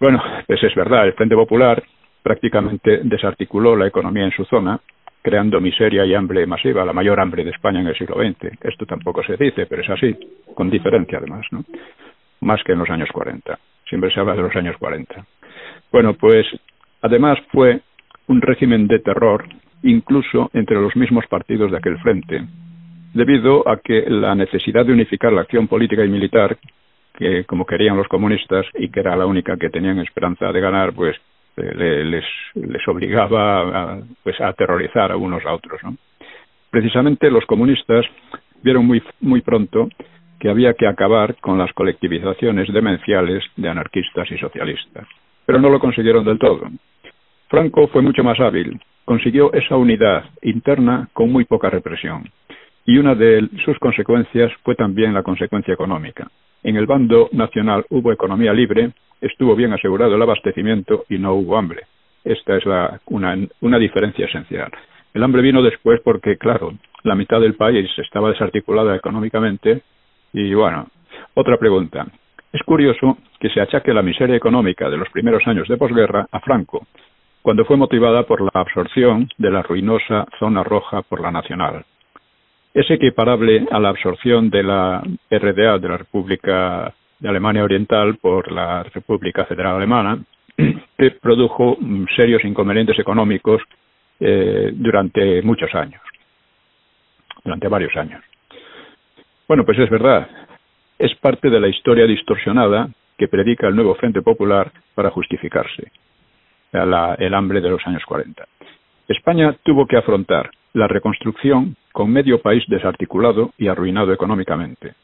Bueno, 0.00 0.20
pues 0.44 0.60
es 0.60 0.74
verdad, 0.74 1.06
el 1.06 1.12
Frente 1.12 1.36
Popular 1.36 1.80
prácticamente 2.20 3.02
desarticuló 3.04 3.76
la 3.76 3.86
economía 3.86 4.24
en 4.24 4.32
su 4.32 4.44
zona, 4.46 4.80
creando 5.22 5.60
miseria 5.60 6.04
y 6.04 6.16
hambre 6.16 6.44
masiva, 6.48 6.84
la 6.84 6.92
mayor 6.92 7.20
hambre 7.20 7.44
de 7.44 7.50
España 7.50 7.78
en 7.78 7.86
el 7.86 7.96
siglo 7.96 8.16
XX. 8.16 8.58
Esto 8.60 8.86
tampoco 8.86 9.22
se 9.22 9.36
dice, 9.36 9.66
pero 9.66 9.82
es 9.82 9.90
así, 9.90 10.16
con 10.52 10.68
diferencia 10.68 11.18
además, 11.18 11.46
¿no? 11.52 11.62
Más 12.40 12.60
que 12.64 12.72
en 12.72 12.80
los 12.80 12.90
años 12.90 13.08
40. 13.12 13.56
Siempre 13.88 14.12
se 14.12 14.18
habla 14.18 14.34
de 14.34 14.42
los 14.42 14.56
años 14.56 14.76
40. 14.78 15.24
Bueno, 15.92 16.14
pues 16.14 16.44
además 17.02 17.38
fue 17.52 17.82
un 18.26 18.40
régimen 18.42 18.88
de 18.88 18.98
terror 18.98 19.44
incluso 19.84 20.50
entre 20.54 20.74
los 20.74 20.96
mismos 20.96 21.24
partidos 21.28 21.70
de 21.70 21.76
aquel 21.76 21.98
frente, 21.98 22.42
debido 23.12 23.68
a 23.68 23.78
que 23.78 24.04
la 24.08 24.34
necesidad 24.34 24.84
de 24.86 24.92
unificar 24.92 25.32
la 25.32 25.42
acción 25.42 25.68
política 25.68 26.04
y 26.04 26.08
militar 26.08 26.56
que 27.16 27.44
como 27.44 27.66
querían 27.66 27.96
los 27.96 28.08
comunistas 28.08 28.64
y 28.74 28.88
que 28.88 29.00
era 29.00 29.16
la 29.16 29.26
única 29.26 29.56
que 29.56 29.68
tenían 29.68 29.98
esperanza 29.98 30.52
de 30.52 30.60
ganar, 30.60 30.92
pues 30.94 31.16
eh, 31.56 32.04
les, 32.04 32.24
les 32.54 32.88
obligaba 32.88 33.60
a, 33.60 34.00
pues, 34.22 34.40
a 34.40 34.48
aterrorizar 34.48 35.12
a 35.12 35.16
unos 35.16 35.44
a 35.44 35.52
otros. 35.52 35.80
¿no? 35.82 35.96
Precisamente 36.70 37.30
los 37.30 37.44
comunistas 37.46 38.06
vieron 38.62 38.86
muy, 38.86 39.02
muy 39.20 39.40
pronto 39.42 39.88
que 40.38 40.48
había 40.48 40.74
que 40.74 40.86
acabar 40.86 41.36
con 41.36 41.58
las 41.58 41.72
colectivizaciones 41.74 42.72
demenciales 42.72 43.44
de 43.56 43.68
anarquistas 43.68 44.30
y 44.30 44.38
socialistas, 44.38 45.06
pero 45.44 45.60
no 45.60 45.68
lo 45.68 45.78
consiguieron 45.78 46.24
del 46.24 46.38
todo. 46.38 46.70
Franco 47.48 47.88
fue 47.88 48.00
mucho 48.00 48.24
más 48.24 48.40
hábil, 48.40 48.80
consiguió 49.04 49.52
esa 49.52 49.76
unidad 49.76 50.24
interna 50.40 51.08
con 51.12 51.30
muy 51.30 51.44
poca 51.44 51.68
represión, 51.68 52.30
y 52.90 52.98
una 52.98 53.14
de 53.14 53.48
sus 53.64 53.78
consecuencias 53.78 54.50
fue 54.64 54.74
también 54.74 55.14
la 55.14 55.22
consecuencia 55.22 55.72
económica. 55.72 56.26
En 56.64 56.74
el 56.74 56.86
bando 56.86 57.28
nacional 57.30 57.84
hubo 57.88 58.10
economía 58.10 58.52
libre, 58.52 58.90
estuvo 59.20 59.54
bien 59.54 59.72
asegurado 59.72 60.16
el 60.16 60.22
abastecimiento 60.22 61.04
y 61.08 61.16
no 61.16 61.34
hubo 61.34 61.56
hambre. 61.56 61.82
Esta 62.24 62.56
es 62.56 62.64
una, 63.06 63.78
diferencia 63.78 64.26
esencial. 64.26 64.72
El 65.14 65.22
hambre 65.22 65.40
vino 65.40 65.62
después 65.62 66.00
porque, 66.02 66.36
claro, 66.36 66.72
la 67.04 67.14
mitad 67.14 67.40
del 67.40 67.54
país 67.54 67.88
estaba 67.96 68.30
desarticulada 68.30 68.96
económicamente 68.96 69.82
y, 70.32 70.52
bueno, 70.52 70.88
otra 71.34 71.58
pregunta. 71.58 72.08
Es 72.52 72.62
curioso 72.64 73.18
que 73.38 73.50
se 73.50 73.60
achaque 73.60 73.94
la 73.94 74.02
miseria 74.02 74.34
económica 74.34 74.90
de 74.90 74.96
los 74.96 75.08
primeros 75.10 75.46
años 75.46 75.68
de 75.68 75.76
posguerra 75.76 76.26
a 76.32 76.40
Franco, 76.40 76.88
cuando 77.40 77.64
fue 77.64 77.76
motivada 77.76 78.24
por 78.24 78.40
la 78.40 78.50
absorción 78.52 79.28
de 79.38 79.50
la 79.52 79.62
ruinosa 79.62 80.26
zona 80.40 80.64
roja 80.64 81.02
por 81.02 81.20
la 81.20 81.30
nacional 81.30 81.84
es 82.72 82.90
equiparable 82.90 83.66
a 83.70 83.80
la 83.80 83.88
absorción 83.88 84.50
de 84.50 84.62
la 84.62 85.02
RDA, 85.30 85.78
de 85.78 85.88
la 85.88 85.96
República 85.96 86.94
de 87.18 87.28
Alemania 87.28 87.64
Oriental, 87.64 88.16
por 88.16 88.50
la 88.52 88.82
República 88.84 89.44
Federal 89.44 89.76
Alemana, 89.76 90.18
que 90.98 91.10
produjo 91.12 91.76
serios 92.16 92.44
inconvenientes 92.44 92.98
económicos 92.98 93.62
eh, 94.20 94.70
durante 94.72 95.42
muchos 95.42 95.74
años, 95.74 96.00
durante 97.44 97.68
varios 97.68 97.96
años. 97.96 98.22
Bueno, 99.48 99.64
pues 99.64 99.78
es 99.78 99.90
verdad, 99.90 100.28
es 100.98 101.14
parte 101.16 101.50
de 101.50 101.58
la 101.58 101.68
historia 101.68 102.06
distorsionada 102.06 102.88
que 103.18 103.28
predica 103.28 103.66
el 103.66 103.74
nuevo 103.74 103.94
Frente 103.96 104.22
Popular 104.22 104.70
para 104.94 105.10
justificarse 105.10 105.90
el 106.72 107.34
hambre 107.34 107.60
de 107.60 107.68
los 107.68 107.84
años 107.86 108.04
40. 108.06 108.46
España 109.10 109.56
tuvo 109.64 109.86
que 109.86 109.96
afrontar 109.96 110.50
la 110.72 110.86
reconstrucción 110.86 111.74
con 111.90 112.12
medio 112.12 112.40
país 112.40 112.62
desarticulado 112.68 113.50
y 113.58 113.66
arruinado 113.66 114.12
económicamente. 114.12 114.94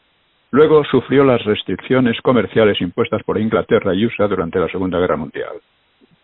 Luego 0.52 0.84
sufrió 0.84 1.24
las 1.24 1.44
restricciones 1.44 2.20
comerciales 2.20 2.80
impuestas 2.80 3.24
por 3.24 3.36
Inglaterra 3.36 3.94
y 3.94 4.06
USA 4.06 4.28
durante 4.28 4.60
la 4.60 4.68
Segunda 4.68 5.00
Guerra 5.00 5.16
Mundial. 5.16 5.56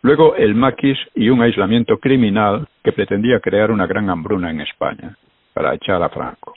Luego 0.03 0.37
el 0.37 0.55
maquis 0.55 0.97
y 1.17 1.29
un 1.29 1.43
aislamiento 1.43 1.99
criminal 1.99 2.69
que 2.85 2.93
pretendía 2.93 3.41
crear 3.41 3.73
una 3.73 3.89
gran 3.89 4.09
hambruna 4.11 4.53
en 4.53 4.61
España 4.61 5.17
para 5.53 5.75
echar 5.75 6.01
a 6.05 6.09
Franco. 6.09 6.55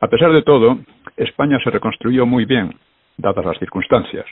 A 0.00 0.06
pesar 0.06 0.32
de 0.32 0.42
todo, 0.42 0.78
España 1.16 1.58
se 1.64 1.70
reconstruyó 1.70 2.24
muy 2.24 2.44
bien, 2.44 2.72
dadas 3.16 3.44
las 3.44 3.58
circunstancias, 3.58 4.26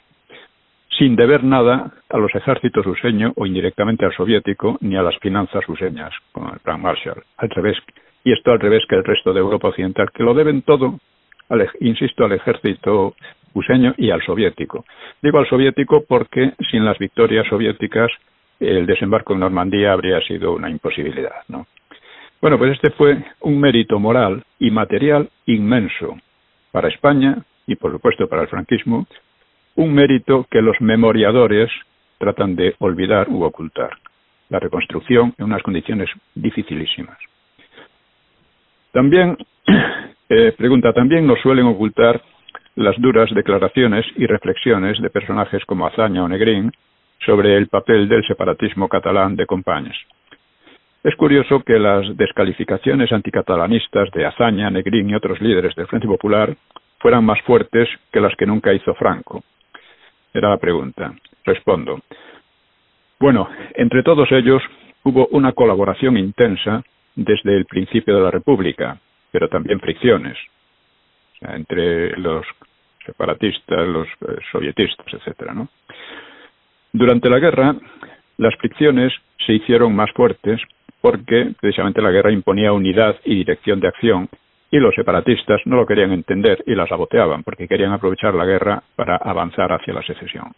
sin 1.00 1.16
deber 1.16 1.42
nada 1.42 1.92
a 2.10 2.18
los 2.18 2.34
ejércitos 2.34 2.86
useño 2.86 3.32
o 3.36 3.46
indirectamente 3.46 4.04
al 4.04 4.12
soviético 4.12 4.76
ni 4.82 4.96
a 4.96 5.02
las 5.02 5.16
finanzas 5.16 5.66
useñas, 5.66 6.12
con 6.30 6.52
el 6.52 6.60
plan 6.60 6.82
Marshall. 6.82 7.22
Al 7.38 7.48
revés, 7.48 7.78
y 8.22 8.32
esto 8.32 8.52
al 8.52 8.60
revés 8.60 8.84
que 8.86 8.96
el 8.96 9.04
resto 9.04 9.32
de 9.32 9.40
Europa 9.40 9.68
Occidental, 9.68 10.10
que 10.12 10.22
lo 10.22 10.34
deben 10.34 10.60
todo, 10.60 10.98
insisto, 11.80 12.26
al 12.26 12.32
ejército 12.32 13.14
useño 13.54 13.94
y 13.96 14.10
al 14.10 14.22
soviético. 14.22 14.84
Digo 15.22 15.38
al 15.38 15.48
soviético 15.48 16.04
porque 16.06 16.52
sin 16.70 16.84
las 16.84 16.98
victorias 16.98 17.46
soviéticas 17.48 18.10
el 18.60 18.84
desembarco 18.84 19.32
en 19.32 19.40
Normandía 19.40 19.94
habría 19.94 20.20
sido 20.20 20.52
una 20.52 20.68
imposibilidad, 20.68 21.44
¿no? 21.48 21.66
Bueno, 22.42 22.58
pues 22.58 22.72
este 22.72 22.90
fue 22.90 23.24
un 23.40 23.58
mérito 23.58 23.98
moral 23.98 24.44
y 24.58 24.70
material 24.70 25.30
inmenso 25.46 26.18
para 26.72 26.88
España 26.88 27.38
y, 27.66 27.76
por 27.76 27.90
supuesto, 27.90 28.28
para 28.28 28.42
el 28.42 28.48
franquismo, 28.48 29.06
un 29.80 29.94
mérito 29.94 30.46
que 30.50 30.60
los 30.60 30.78
memoriadores 30.80 31.70
tratan 32.18 32.54
de 32.54 32.74
olvidar 32.80 33.30
u 33.30 33.44
ocultar, 33.44 33.88
la 34.50 34.58
reconstrucción 34.58 35.32
en 35.38 35.46
unas 35.46 35.62
condiciones 35.62 36.10
dificilísimas. 36.34 37.16
También, 38.92 39.38
eh, 40.28 40.52
pregunta, 40.52 40.92
también 40.92 41.26
nos 41.26 41.40
suelen 41.40 41.64
ocultar 41.64 42.20
las 42.76 42.94
duras 43.00 43.30
declaraciones 43.34 44.04
y 44.16 44.26
reflexiones 44.26 45.00
de 45.00 45.08
personajes 45.08 45.64
como 45.64 45.86
Azaña 45.86 46.24
o 46.24 46.28
Negrín 46.28 46.70
sobre 47.24 47.56
el 47.56 47.68
papel 47.68 48.06
del 48.06 48.26
separatismo 48.26 48.86
catalán 48.86 49.34
de 49.34 49.46
Compañes. 49.46 49.96
Es 51.02 51.16
curioso 51.16 51.60
que 51.60 51.78
las 51.78 52.14
descalificaciones 52.18 53.10
anticatalanistas 53.12 54.10
de 54.10 54.26
Azaña, 54.26 54.68
Negrín 54.68 55.08
y 55.08 55.14
otros 55.14 55.40
líderes 55.40 55.74
del 55.74 55.86
Frente 55.86 56.06
Popular 56.06 56.54
fueran 56.98 57.24
más 57.24 57.40
fuertes 57.46 57.88
que 58.12 58.20
las 58.20 58.36
que 58.36 58.44
nunca 58.44 58.74
hizo 58.74 58.92
Franco. 58.92 59.42
Era 60.32 60.50
la 60.50 60.58
pregunta. 60.58 61.14
Respondo. 61.44 62.00
Bueno, 63.18 63.48
entre 63.74 64.02
todos 64.02 64.30
ellos 64.32 64.62
hubo 65.04 65.26
una 65.32 65.52
colaboración 65.52 66.16
intensa 66.16 66.82
desde 67.14 67.56
el 67.56 67.66
principio 67.66 68.16
de 68.16 68.22
la 68.22 68.30
República, 68.30 68.98
pero 69.30 69.48
también 69.48 69.80
fricciones 69.80 70.36
entre 71.40 72.16
los 72.18 72.46
separatistas, 73.04 73.88
los 73.88 74.06
eh, 74.06 74.36
sovietistas, 74.52 75.06
etcétera. 75.12 75.54
Durante 76.92 77.30
la 77.30 77.38
guerra, 77.38 77.74
las 78.36 78.54
fricciones 78.56 79.12
se 79.46 79.54
hicieron 79.54 79.94
más 79.94 80.10
fuertes 80.12 80.60
porque 81.00 81.52
precisamente 81.60 82.02
la 82.02 82.10
guerra 82.10 82.32
imponía 82.32 82.72
unidad 82.72 83.16
y 83.24 83.36
dirección 83.36 83.80
de 83.80 83.88
acción 83.88 84.28
y 84.70 84.78
los 84.78 84.94
separatistas 84.94 85.60
no 85.64 85.76
lo 85.76 85.86
querían 85.86 86.12
entender 86.12 86.62
y 86.66 86.74
la 86.74 86.86
saboteaban 86.86 87.42
porque 87.42 87.66
querían 87.66 87.92
aprovechar 87.92 88.34
la 88.34 88.44
guerra 88.44 88.82
para 88.94 89.16
avanzar 89.16 89.72
hacia 89.72 89.94
la 89.94 90.02
secesión. 90.02 90.52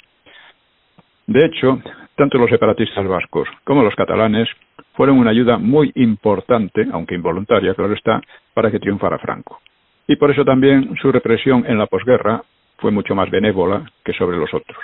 De 1.27 1.45
hecho, 1.45 1.81
tanto 2.17 2.37
los 2.39 2.51
separatistas 2.51 3.07
vascos 3.07 3.49
como 3.65 3.83
los 3.83 3.95
catalanes 3.95 4.49
fueron 4.95 5.19
una 5.19 5.31
ayuda 5.31 5.57
muy 5.57 5.91
importante, 5.95 6.87
aunque 6.93 7.15
involuntaria, 7.15 7.75
claro 7.75 7.95
está, 7.95 8.21
para 8.53 8.71
que 8.71 8.79
triunfara 8.79 9.19
Franco. 9.19 9.61
Y 10.07 10.17
por 10.17 10.31
eso 10.31 10.45
también 10.45 10.95
su 11.01 11.11
represión 11.11 11.65
en 11.67 11.79
la 11.79 11.87
posguerra 11.87 12.43
fue 12.79 12.91
mucho 12.91 13.15
más 13.15 13.31
benévola 13.31 13.91
que 14.05 14.13
sobre 14.13 14.37
los 14.37 14.53
otros. 14.53 14.79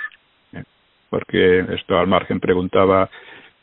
¿eh? 0.53 0.63
Porque 1.09 1.59
esto 1.75 1.97
al 1.97 2.07
margen 2.07 2.39
preguntaba 2.39 3.09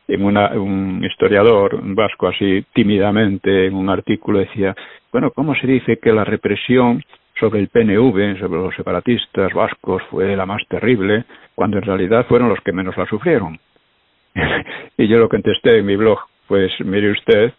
en 0.09 0.23
un 0.25 1.05
historiador 1.05 1.81
vasco 1.95 2.29
así 2.29 2.64
tímidamente 2.73 3.66
en 3.66 3.75
un 3.75 3.88
artículo 3.88 4.38
decía, 4.38 4.75
bueno, 5.12 5.31
¿cómo 5.31 5.55
se 5.55 5.66
dice 5.66 5.99
que 5.99 6.12
la 6.12 6.25
represión 6.25 7.03
sobre 7.38 7.61
el 7.61 7.69
PNV, 7.69 8.38
sobre 8.38 8.61
los 8.61 8.75
separatistas 8.75 9.53
vascos, 9.53 10.03
fue 10.11 10.37
la 10.37 10.47
más 10.47 10.62
terrible, 10.69 11.25
cuando 11.55 11.79
en 11.79 11.83
realidad 11.83 12.27
fueron 12.27 12.49
los 12.49 12.61
que 12.61 12.73
menos 12.73 12.97
la 12.97 13.07
sufrieron? 13.07 13.59
y 14.97 15.09
yo 15.09 15.19
lo 15.19 15.29
contesté 15.29 15.79
en 15.79 15.87
mi 15.87 15.97
blog, 15.97 16.19
pues 16.47 16.73
mire 16.81 17.11
usted, 17.11 17.53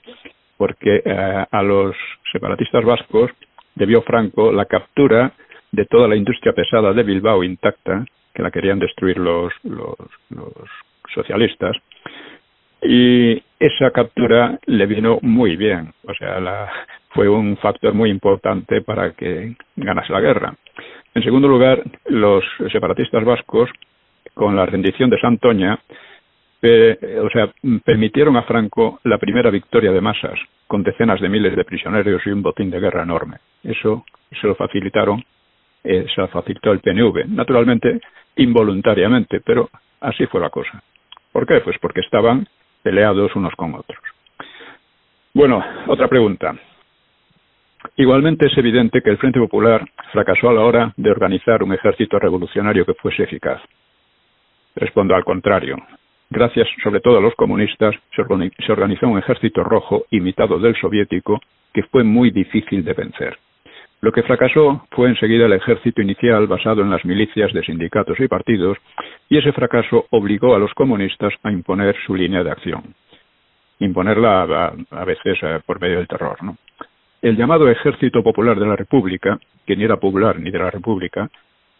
porque 0.57 1.01
eh, 1.03 1.45
a 1.51 1.63
los 1.63 1.95
separatistas 2.31 2.83
vascos 2.83 3.31
debió 3.75 4.01
Franco 4.01 4.51
la 4.51 4.65
captura 4.65 5.31
de 5.71 5.85
toda 5.85 6.07
la 6.07 6.15
industria 6.15 6.53
pesada 6.53 6.93
de 6.93 7.03
Bilbao 7.03 7.43
intacta, 7.43 8.05
que 8.33 8.41
la 8.43 8.51
querían 8.51 8.79
destruir 8.79 9.17
los, 9.17 9.53
los, 9.63 9.95
los 10.29 10.69
socialistas, 11.13 11.75
y 12.81 13.41
esa 13.59 13.91
captura 13.91 14.59
le 14.65 14.85
vino 14.85 15.19
muy 15.21 15.55
bien, 15.55 15.93
o 16.07 16.13
sea, 16.13 16.39
la, 16.39 16.71
fue 17.09 17.27
un 17.27 17.57
factor 17.57 17.93
muy 17.93 18.09
importante 18.09 18.81
para 18.81 19.11
que 19.11 19.55
ganase 19.75 20.13
la 20.13 20.21
guerra. 20.21 20.53
En 21.15 21.23
segundo 21.23 21.47
lugar, 21.47 21.81
los 22.05 22.43
separatistas 22.71 23.25
vascos, 23.25 23.69
con 24.33 24.55
la 24.55 24.67
rendición 24.67 25.09
de 25.09 25.19
Santoña, 25.19 25.79
o 26.61 27.29
sea, 27.31 27.51
permitieron 27.83 28.35
a 28.37 28.43
Franco 28.43 28.99
la 29.03 29.17
primera 29.17 29.49
victoria 29.49 29.91
de 29.91 30.01
masas, 30.01 30.39
con 30.67 30.83
decenas 30.83 31.21
de 31.21 31.29
miles 31.29 31.55
de 31.55 31.63
prisioneros 31.63 32.21
y 32.25 32.29
un 32.29 32.41
botín 32.41 32.69
de 32.69 32.79
guerra 32.79 33.03
enorme. 33.03 33.37
Eso 33.63 34.05
se 34.39 34.47
lo 34.47 34.55
facilitaron, 34.55 35.23
eh, 35.83 36.05
se 36.13 36.21
lo 36.21 36.27
facilitó 36.27 36.71
el 36.71 36.79
PNV, 36.79 37.27
naturalmente 37.27 37.99
involuntariamente, 38.35 39.41
pero 39.41 39.69
así 40.01 40.25
fue 40.27 40.41
la 40.41 40.49
cosa. 40.49 40.81
¿Por 41.31 41.45
qué? 41.45 41.61
Pues 41.61 41.77
porque 41.79 42.01
estaban 42.01 42.47
peleados 42.87 43.35
unos 43.35 43.53
con 43.57 43.75
otros. 43.75 43.99
Bueno, 45.33 45.61
otra 45.87 46.07
pregunta. 46.07 46.55
Igualmente 47.97 48.47
es 48.47 48.57
evidente 48.57 49.01
que 49.01 49.09
el 49.09 49.17
Frente 49.17 49.41
Popular 49.41 49.85
fracasó 50.13 50.49
a 50.49 50.53
la 50.53 50.61
hora 50.61 50.93
de 50.95 51.11
organizar 51.11 51.63
un 51.63 51.73
ejército 51.73 52.17
revolucionario 52.17 52.85
que 52.85 52.93
fuese 52.93 53.23
eficaz. 53.23 53.61
Respondo 54.73 55.15
al 55.15 55.25
contrario. 55.25 55.75
Gracias 56.29 56.65
sobre 56.81 57.01
todo 57.01 57.17
a 57.17 57.21
los 57.21 57.35
comunistas 57.35 57.93
se 58.15 58.71
organizó 58.71 59.09
un 59.09 59.19
ejército 59.19 59.65
rojo 59.65 60.05
imitado 60.11 60.57
del 60.57 60.79
soviético 60.79 61.41
que 61.73 61.83
fue 61.83 62.05
muy 62.05 62.31
difícil 62.31 62.85
de 62.85 62.93
vencer. 62.93 63.37
Lo 63.99 64.11
que 64.11 64.23
fracasó 64.23 64.85
fue 64.91 65.09
enseguida 65.09 65.47
el 65.47 65.53
ejército 65.53 66.01
inicial 66.01 66.45
basado 66.45 66.81
en 66.81 66.91
las 66.91 67.03
milicias 67.03 67.51
de 67.51 67.63
sindicatos 67.63 68.19
y 68.19 68.27
partidos, 68.27 68.77
y 69.27 69.37
ese 69.37 69.51
fracaso 69.51 70.05
obligó 70.11 70.55
a 70.55 70.59
los 70.59 70.73
comunistas 70.73 71.33
a 71.43 71.51
imponer 71.51 71.95
su 72.05 72.15
línea 72.15 72.43
de 72.43 72.51
acción. 72.51 72.93
Imponerla 73.79 74.73
a, 74.91 75.05
veces 75.05 75.37
eh, 75.41 75.59
por 75.65 75.81
medio 75.81 75.97
del 75.97 76.07
terror. 76.07 76.37
¿no? 76.43 76.57
El 77.21 77.35
llamado 77.35 77.69
Ejército 77.69 78.23
Popular 78.23 78.59
de 78.59 78.67
la 78.67 78.75
República, 78.75 79.39
que 79.65 79.75
ni 79.75 79.83
era 79.83 79.97
popular 79.97 80.39
ni 80.39 80.51
de 80.51 80.59
la 80.59 80.69
República, 80.69 81.29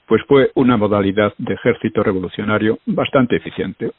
pues 0.08 0.24
fue 0.28 0.52
una 0.56 0.78
modalidad 0.78 1.34
de 1.38 1.54
ejército 1.54 2.02
revolucionario 2.02 2.80
bastante 2.86 3.36
eficiente. 3.36 3.92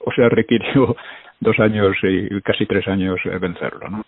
O 0.00 0.12
sea, 0.12 0.28
requirió 0.28 0.94
dos 1.40 1.58
años 1.60 1.96
y 2.02 2.40
casi 2.42 2.66
tres 2.66 2.86
años 2.88 3.18
eh, 3.24 3.38
vencerlo. 3.38 3.88
¿no? 3.88 4.04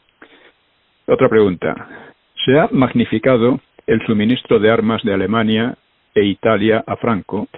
Otra 1.06 1.28
pregunta. 1.28 2.14
Se 2.46 2.56
ha 2.56 2.68
magnificado 2.70 3.58
el 3.88 4.06
suministro 4.06 4.60
de 4.60 4.70
armas 4.70 5.02
de 5.02 5.12
Alemania 5.12 5.74
e 6.14 6.24
Italia 6.24 6.84
a 6.86 6.94
Franco, 6.94 7.48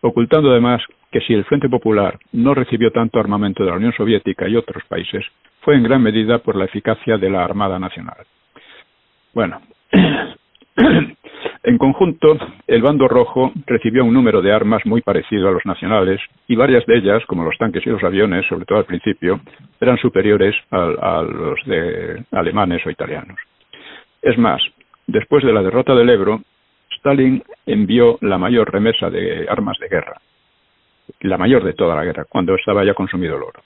ocultando 0.00 0.50
además 0.50 0.82
que 1.12 1.20
si 1.20 1.34
el 1.34 1.44
Frente 1.44 1.68
Popular 1.68 2.18
no 2.32 2.54
recibió 2.54 2.90
tanto 2.90 3.20
armamento 3.20 3.62
de 3.62 3.68
la 3.68 3.76
Unión 3.76 3.92
Soviética 3.92 4.48
y 4.48 4.56
otros 4.56 4.82
países, 4.88 5.22
fue 5.60 5.76
en 5.76 5.82
gran 5.82 6.02
medida 6.02 6.38
por 6.38 6.56
la 6.56 6.64
eficacia 6.64 7.18
de 7.18 7.28
la 7.28 7.44
Armada 7.44 7.78
Nacional. 7.78 8.24
Bueno, 9.34 9.60
en 11.62 11.76
conjunto, 11.76 12.38
el 12.66 12.80
bando 12.80 13.06
rojo 13.06 13.52
recibió 13.66 14.02
un 14.02 14.14
número 14.14 14.40
de 14.40 14.50
armas 14.50 14.80
muy 14.86 15.02
parecido 15.02 15.48
a 15.48 15.52
los 15.52 15.66
nacionales 15.66 16.22
y 16.46 16.56
varias 16.56 16.86
de 16.86 16.96
ellas, 16.96 17.22
como 17.26 17.44
los 17.44 17.58
tanques 17.58 17.86
y 17.86 17.90
los 17.90 18.02
aviones, 18.02 18.46
sobre 18.46 18.64
todo 18.64 18.78
al 18.78 18.86
principio, 18.86 19.40
eran 19.78 19.98
superiores 19.98 20.56
a 20.70 21.22
los 21.22 21.62
de 21.66 22.24
alemanes 22.32 22.80
o 22.86 22.90
italianos. 22.90 23.38
Es 24.22 24.36
más, 24.38 24.62
después 25.06 25.44
de 25.44 25.52
la 25.52 25.62
derrota 25.62 25.94
del 25.94 26.10
Ebro, 26.10 26.42
Stalin 26.90 27.42
envió 27.66 28.18
la 28.20 28.38
mayor 28.38 28.72
remesa 28.72 29.10
de 29.10 29.46
armas 29.48 29.78
de 29.78 29.88
guerra, 29.88 30.20
la 31.20 31.38
mayor 31.38 31.64
de 31.64 31.74
toda 31.74 31.94
la 31.94 32.04
guerra, 32.04 32.24
cuando 32.28 32.54
estaba 32.54 32.84
ya 32.84 32.94
consumido 32.94 33.36
el 33.36 33.42
oro. 33.42 33.62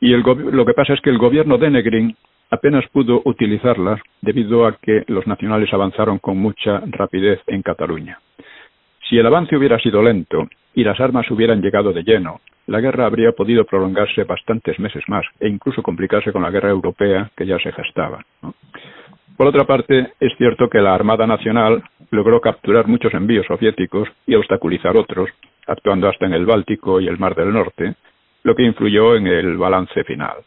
Y 0.00 0.08
lo 0.10 0.64
que 0.64 0.74
pasa 0.74 0.94
es 0.94 1.00
que 1.00 1.10
el 1.10 1.18
gobierno 1.18 1.58
de 1.58 1.70
Negrín 1.70 2.16
apenas 2.50 2.84
pudo 2.92 3.22
utilizarlas 3.24 4.00
debido 4.20 4.66
a 4.66 4.76
que 4.76 5.04
los 5.08 5.26
nacionales 5.26 5.72
avanzaron 5.72 6.18
con 6.18 6.38
mucha 6.38 6.80
rapidez 6.86 7.40
en 7.46 7.62
Cataluña. 7.62 8.18
Si 9.08 9.18
el 9.18 9.26
avance 9.26 9.56
hubiera 9.56 9.78
sido 9.78 10.02
lento 10.02 10.48
y 10.74 10.84
las 10.84 11.00
armas 11.00 11.30
hubieran 11.30 11.62
llegado 11.62 11.92
de 11.92 12.02
lleno, 12.02 12.40
la 12.66 12.80
guerra 12.80 13.06
habría 13.06 13.32
podido 13.32 13.64
prolongarse 13.64 14.24
bastantes 14.24 14.78
meses 14.78 15.02
más 15.08 15.24
e 15.40 15.48
incluso 15.48 15.82
complicarse 15.82 16.32
con 16.32 16.42
la 16.42 16.50
guerra 16.50 16.68
europea 16.68 17.30
que 17.36 17.46
ya 17.46 17.58
se 17.58 17.72
gestaba. 17.72 18.24
Por 19.38 19.46
otra 19.46 19.64
parte, 19.66 20.14
es 20.18 20.36
cierto 20.36 20.68
que 20.68 20.80
la 20.80 20.96
Armada 20.96 21.24
Nacional 21.24 21.84
logró 22.10 22.40
capturar 22.40 22.88
muchos 22.88 23.14
envíos 23.14 23.46
soviéticos 23.46 24.08
y 24.26 24.34
obstaculizar 24.34 24.96
otros, 24.96 25.30
actuando 25.68 26.08
hasta 26.08 26.26
en 26.26 26.32
el 26.32 26.44
Báltico 26.44 27.00
y 27.00 27.06
el 27.06 27.18
Mar 27.18 27.36
del 27.36 27.52
Norte, 27.52 27.94
lo 28.42 28.56
que 28.56 28.64
influyó 28.64 29.14
en 29.14 29.28
el 29.28 29.56
balance 29.56 30.02
final. 30.02 30.38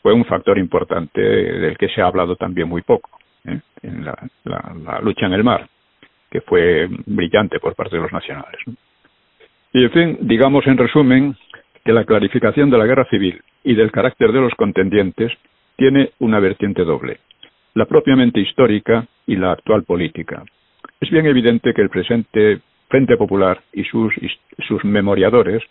Fue 0.00 0.12
un 0.12 0.24
factor 0.24 0.58
importante 0.58 1.20
del 1.20 1.76
que 1.76 1.88
se 1.88 2.02
ha 2.02 2.06
hablado 2.06 2.36
también 2.36 2.68
muy 2.68 2.82
poco, 2.82 3.10
¿eh? 3.46 3.58
en 3.82 4.04
la, 4.04 5.00
lucha 5.02 5.26
en 5.26 5.32
el 5.32 5.42
mar, 5.42 5.66
que 6.30 6.40
fue 6.40 6.86
brillante 7.06 7.58
por 7.58 7.74
parte 7.74 7.96
de 7.96 8.02
los 8.02 8.12
nacionales. 8.12 8.60
Y 9.72 9.82
en 9.82 9.90
fin, 9.90 10.18
digamos 10.20 10.64
en 10.68 10.78
resumen 10.78 11.34
que 11.84 11.92
la 11.92 12.04
clarificación 12.04 12.70
de 12.70 12.78
la 12.78 12.86
guerra 12.86 13.06
civil 13.06 13.42
y 13.64 13.74
del 13.74 13.90
carácter 13.90 14.30
de 14.30 14.40
los 14.40 14.54
contendientes 14.54 15.32
tiene 15.74 16.10
una 16.20 16.38
vertiente 16.38 16.84
doble 16.84 17.18
la 17.74 17.86
propiamente 17.86 18.40
histórica 18.40 19.06
y 19.26 19.36
la 19.36 19.52
actual 19.52 19.84
política. 19.84 20.44
Es 21.00 21.10
bien 21.10 21.26
evidente 21.26 21.72
que 21.72 21.82
el 21.82 21.90
presente 21.90 22.60
Frente 22.88 23.16
Popular 23.16 23.60
y 23.72 23.84
sus, 23.84 24.12
sus 24.66 24.84
memoriadores 24.84 25.62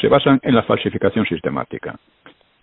se 0.00 0.08
basan 0.08 0.40
en 0.42 0.54
la 0.54 0.64
falsificación 0.64 1.24
sistemática. 1.26 1.94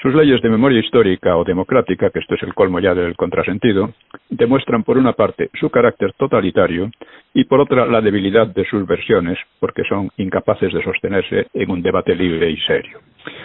Sus 0.02 0.16
leyes 0.16 0.42
de 0.42 0.50
memoria 0.50 0.80
histórica 0.80 1.38
o 1.38 1.44
democrática, 1.44 2.10
que 2.10 2.20
esto 2.20 2.34
es 2.34 2.42
el 2.42 2.56
colmo 2.56 2.80
ya 2.80 2.96
del 2.96 3.16
contrasentido, 3.16 3.94
demuestran 4.30 4.84
por 4.84 4.98
una 4.98 5.14
parte 5.14 5.52
su 5.60 5.70
carácter 5.70 6.14
totalitario 6.14 6.90
y 7.36 7.44
por 7.44 7.60
otra 7.60 7.86
la 7.86 8.02
debilidad 8.02 8.48
de 8.48 8.66
sus 8.66 8.86
versiones, 8.88 9.38
porque 9.60 9.84
son 9.84 10.10
incapaces 10.18 10.74
de 10.74 10.84
sostenerse 10.84 11.48
en 11.54 11.70
un 11.70 11.84
debate 11.84 12.16
libre 12.16 12.50
y 12.50 12.58
serio. 12.62 13.00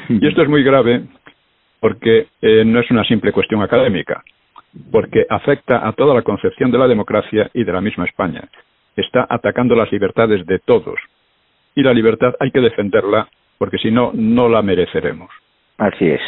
Y 0.09 0.27
esto 0.27 0.43
es 0.43 0.49
muy 0.49 0.63
grave 0.63 1.03
porque 1.79 2.29
eh, 2.41 2.65
no 2.65 2.81
es 2.81 2.91
una 2.91 3.05
simple 3.05 3.33
cuestión 3.33 3.63
académica, 3.63 4.25
porque 4.91 5.27
afecta 5.29 5.87
a 5.87 5.93
toda 5.93 6.15
la 6.15 6.23
concepción 6.23 6.71
de 6.71 6.79
la 6.79 6.89
democracia 6.89 7.51
y 7.55 7.65
de 7.65 7.73
la 7.73 7.81
misma 7.81 8.05
España. 8.05 8.43
Está 8.97 9.27
atacando 9.29 9.75
las 9.75 9.91
libertades 9.93 10.47
de 10.47 10.59
todos. 10.59 10.99
Y 11.75 11.83
la 11.83 11.93
libertad 11.93 12.35
hay 12.41 12.51
que 12.51 12.61
defenderla 12.61 13.29
porque 13.59 13.79
si 13.79 13.91
no, 13.91 14.11
no 14.15 14.49
la 14.49 14.63
mereceremos. 14.63 15.31
Así 15.79 16.09
es. 16.09 16.21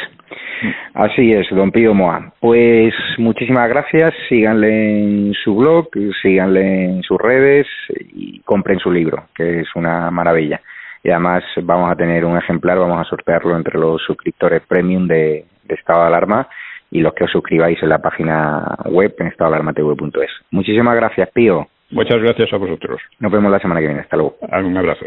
Así 0.95 1.33
es, 1.33 1.47
don 1.51 1.71
Pío 1.71 1.95
Moa. 1.95 2.33
Pues 2.41 2.93
muchísimas 3.17 3.69
gracias. 3.69 4.13
Síganle 4.29 5.29
en 5.29 5.35
su 5.35 5.57
blog, 5.57 5.89
síganle 6.21 6.85
en 6.85 7.03
sus 7.03 7.19
redes 7.19 7.67
y 8.13 8.41
compren 8.41 8.79
su 8.79 8.91
libro, 8.91 9.25
que 9.35 9.61
es 9.61 9.69
una 9.75 10.11
maravilla. 10.11 10.61
Y 11.03 11.11
además 11.11 11.45
vamos 11.63 11.91
a 11.91 11.97
tener 11.97 12.25
un 12.25 12.37
ejemplar, 12.37 12.79
vamos 12.79 13.01
a 13.01 13.09
sortearlo 13.09 13.57
entre 13.57 13.79
los 13.79 14.03
suscriptores 14.03 14.63
premium 14.67 15.07
de, 15.07 15.45
Estado 15.69 16.01
de 16.01 16.07
Alarma 16.09 16.49
y 16.91 17.01
los 17.01 17.15
que 17.15 17.25
os 17.25 17.31
suscribáis 17.31 17.83
en 17.83 17.89
la 17.89 17.99
página 17.99 18.77
web 18.87 19.15
en 19.19 19.29
estadoalarmatv.es. 19.29 20.31
Muchísimas 20.51 20.97
gracias, 20.97 21.29
Pío. 21.31 21.67
Muchas 21.91 22.21
gracias 22.21 22.53
a 22.53 22.57
vosotros. 22.57 23.01
Nos 23.19 23.33
vemos 23.33 23.51
la 23.51 23.59
semana 23.59 23.81
que 23.81 23.87
viene. 23.87 24.03
Hasta 24.03 24.17
luego. 24.17 24.37
Un 24.41 24.77
abrazo. 24.77 25.07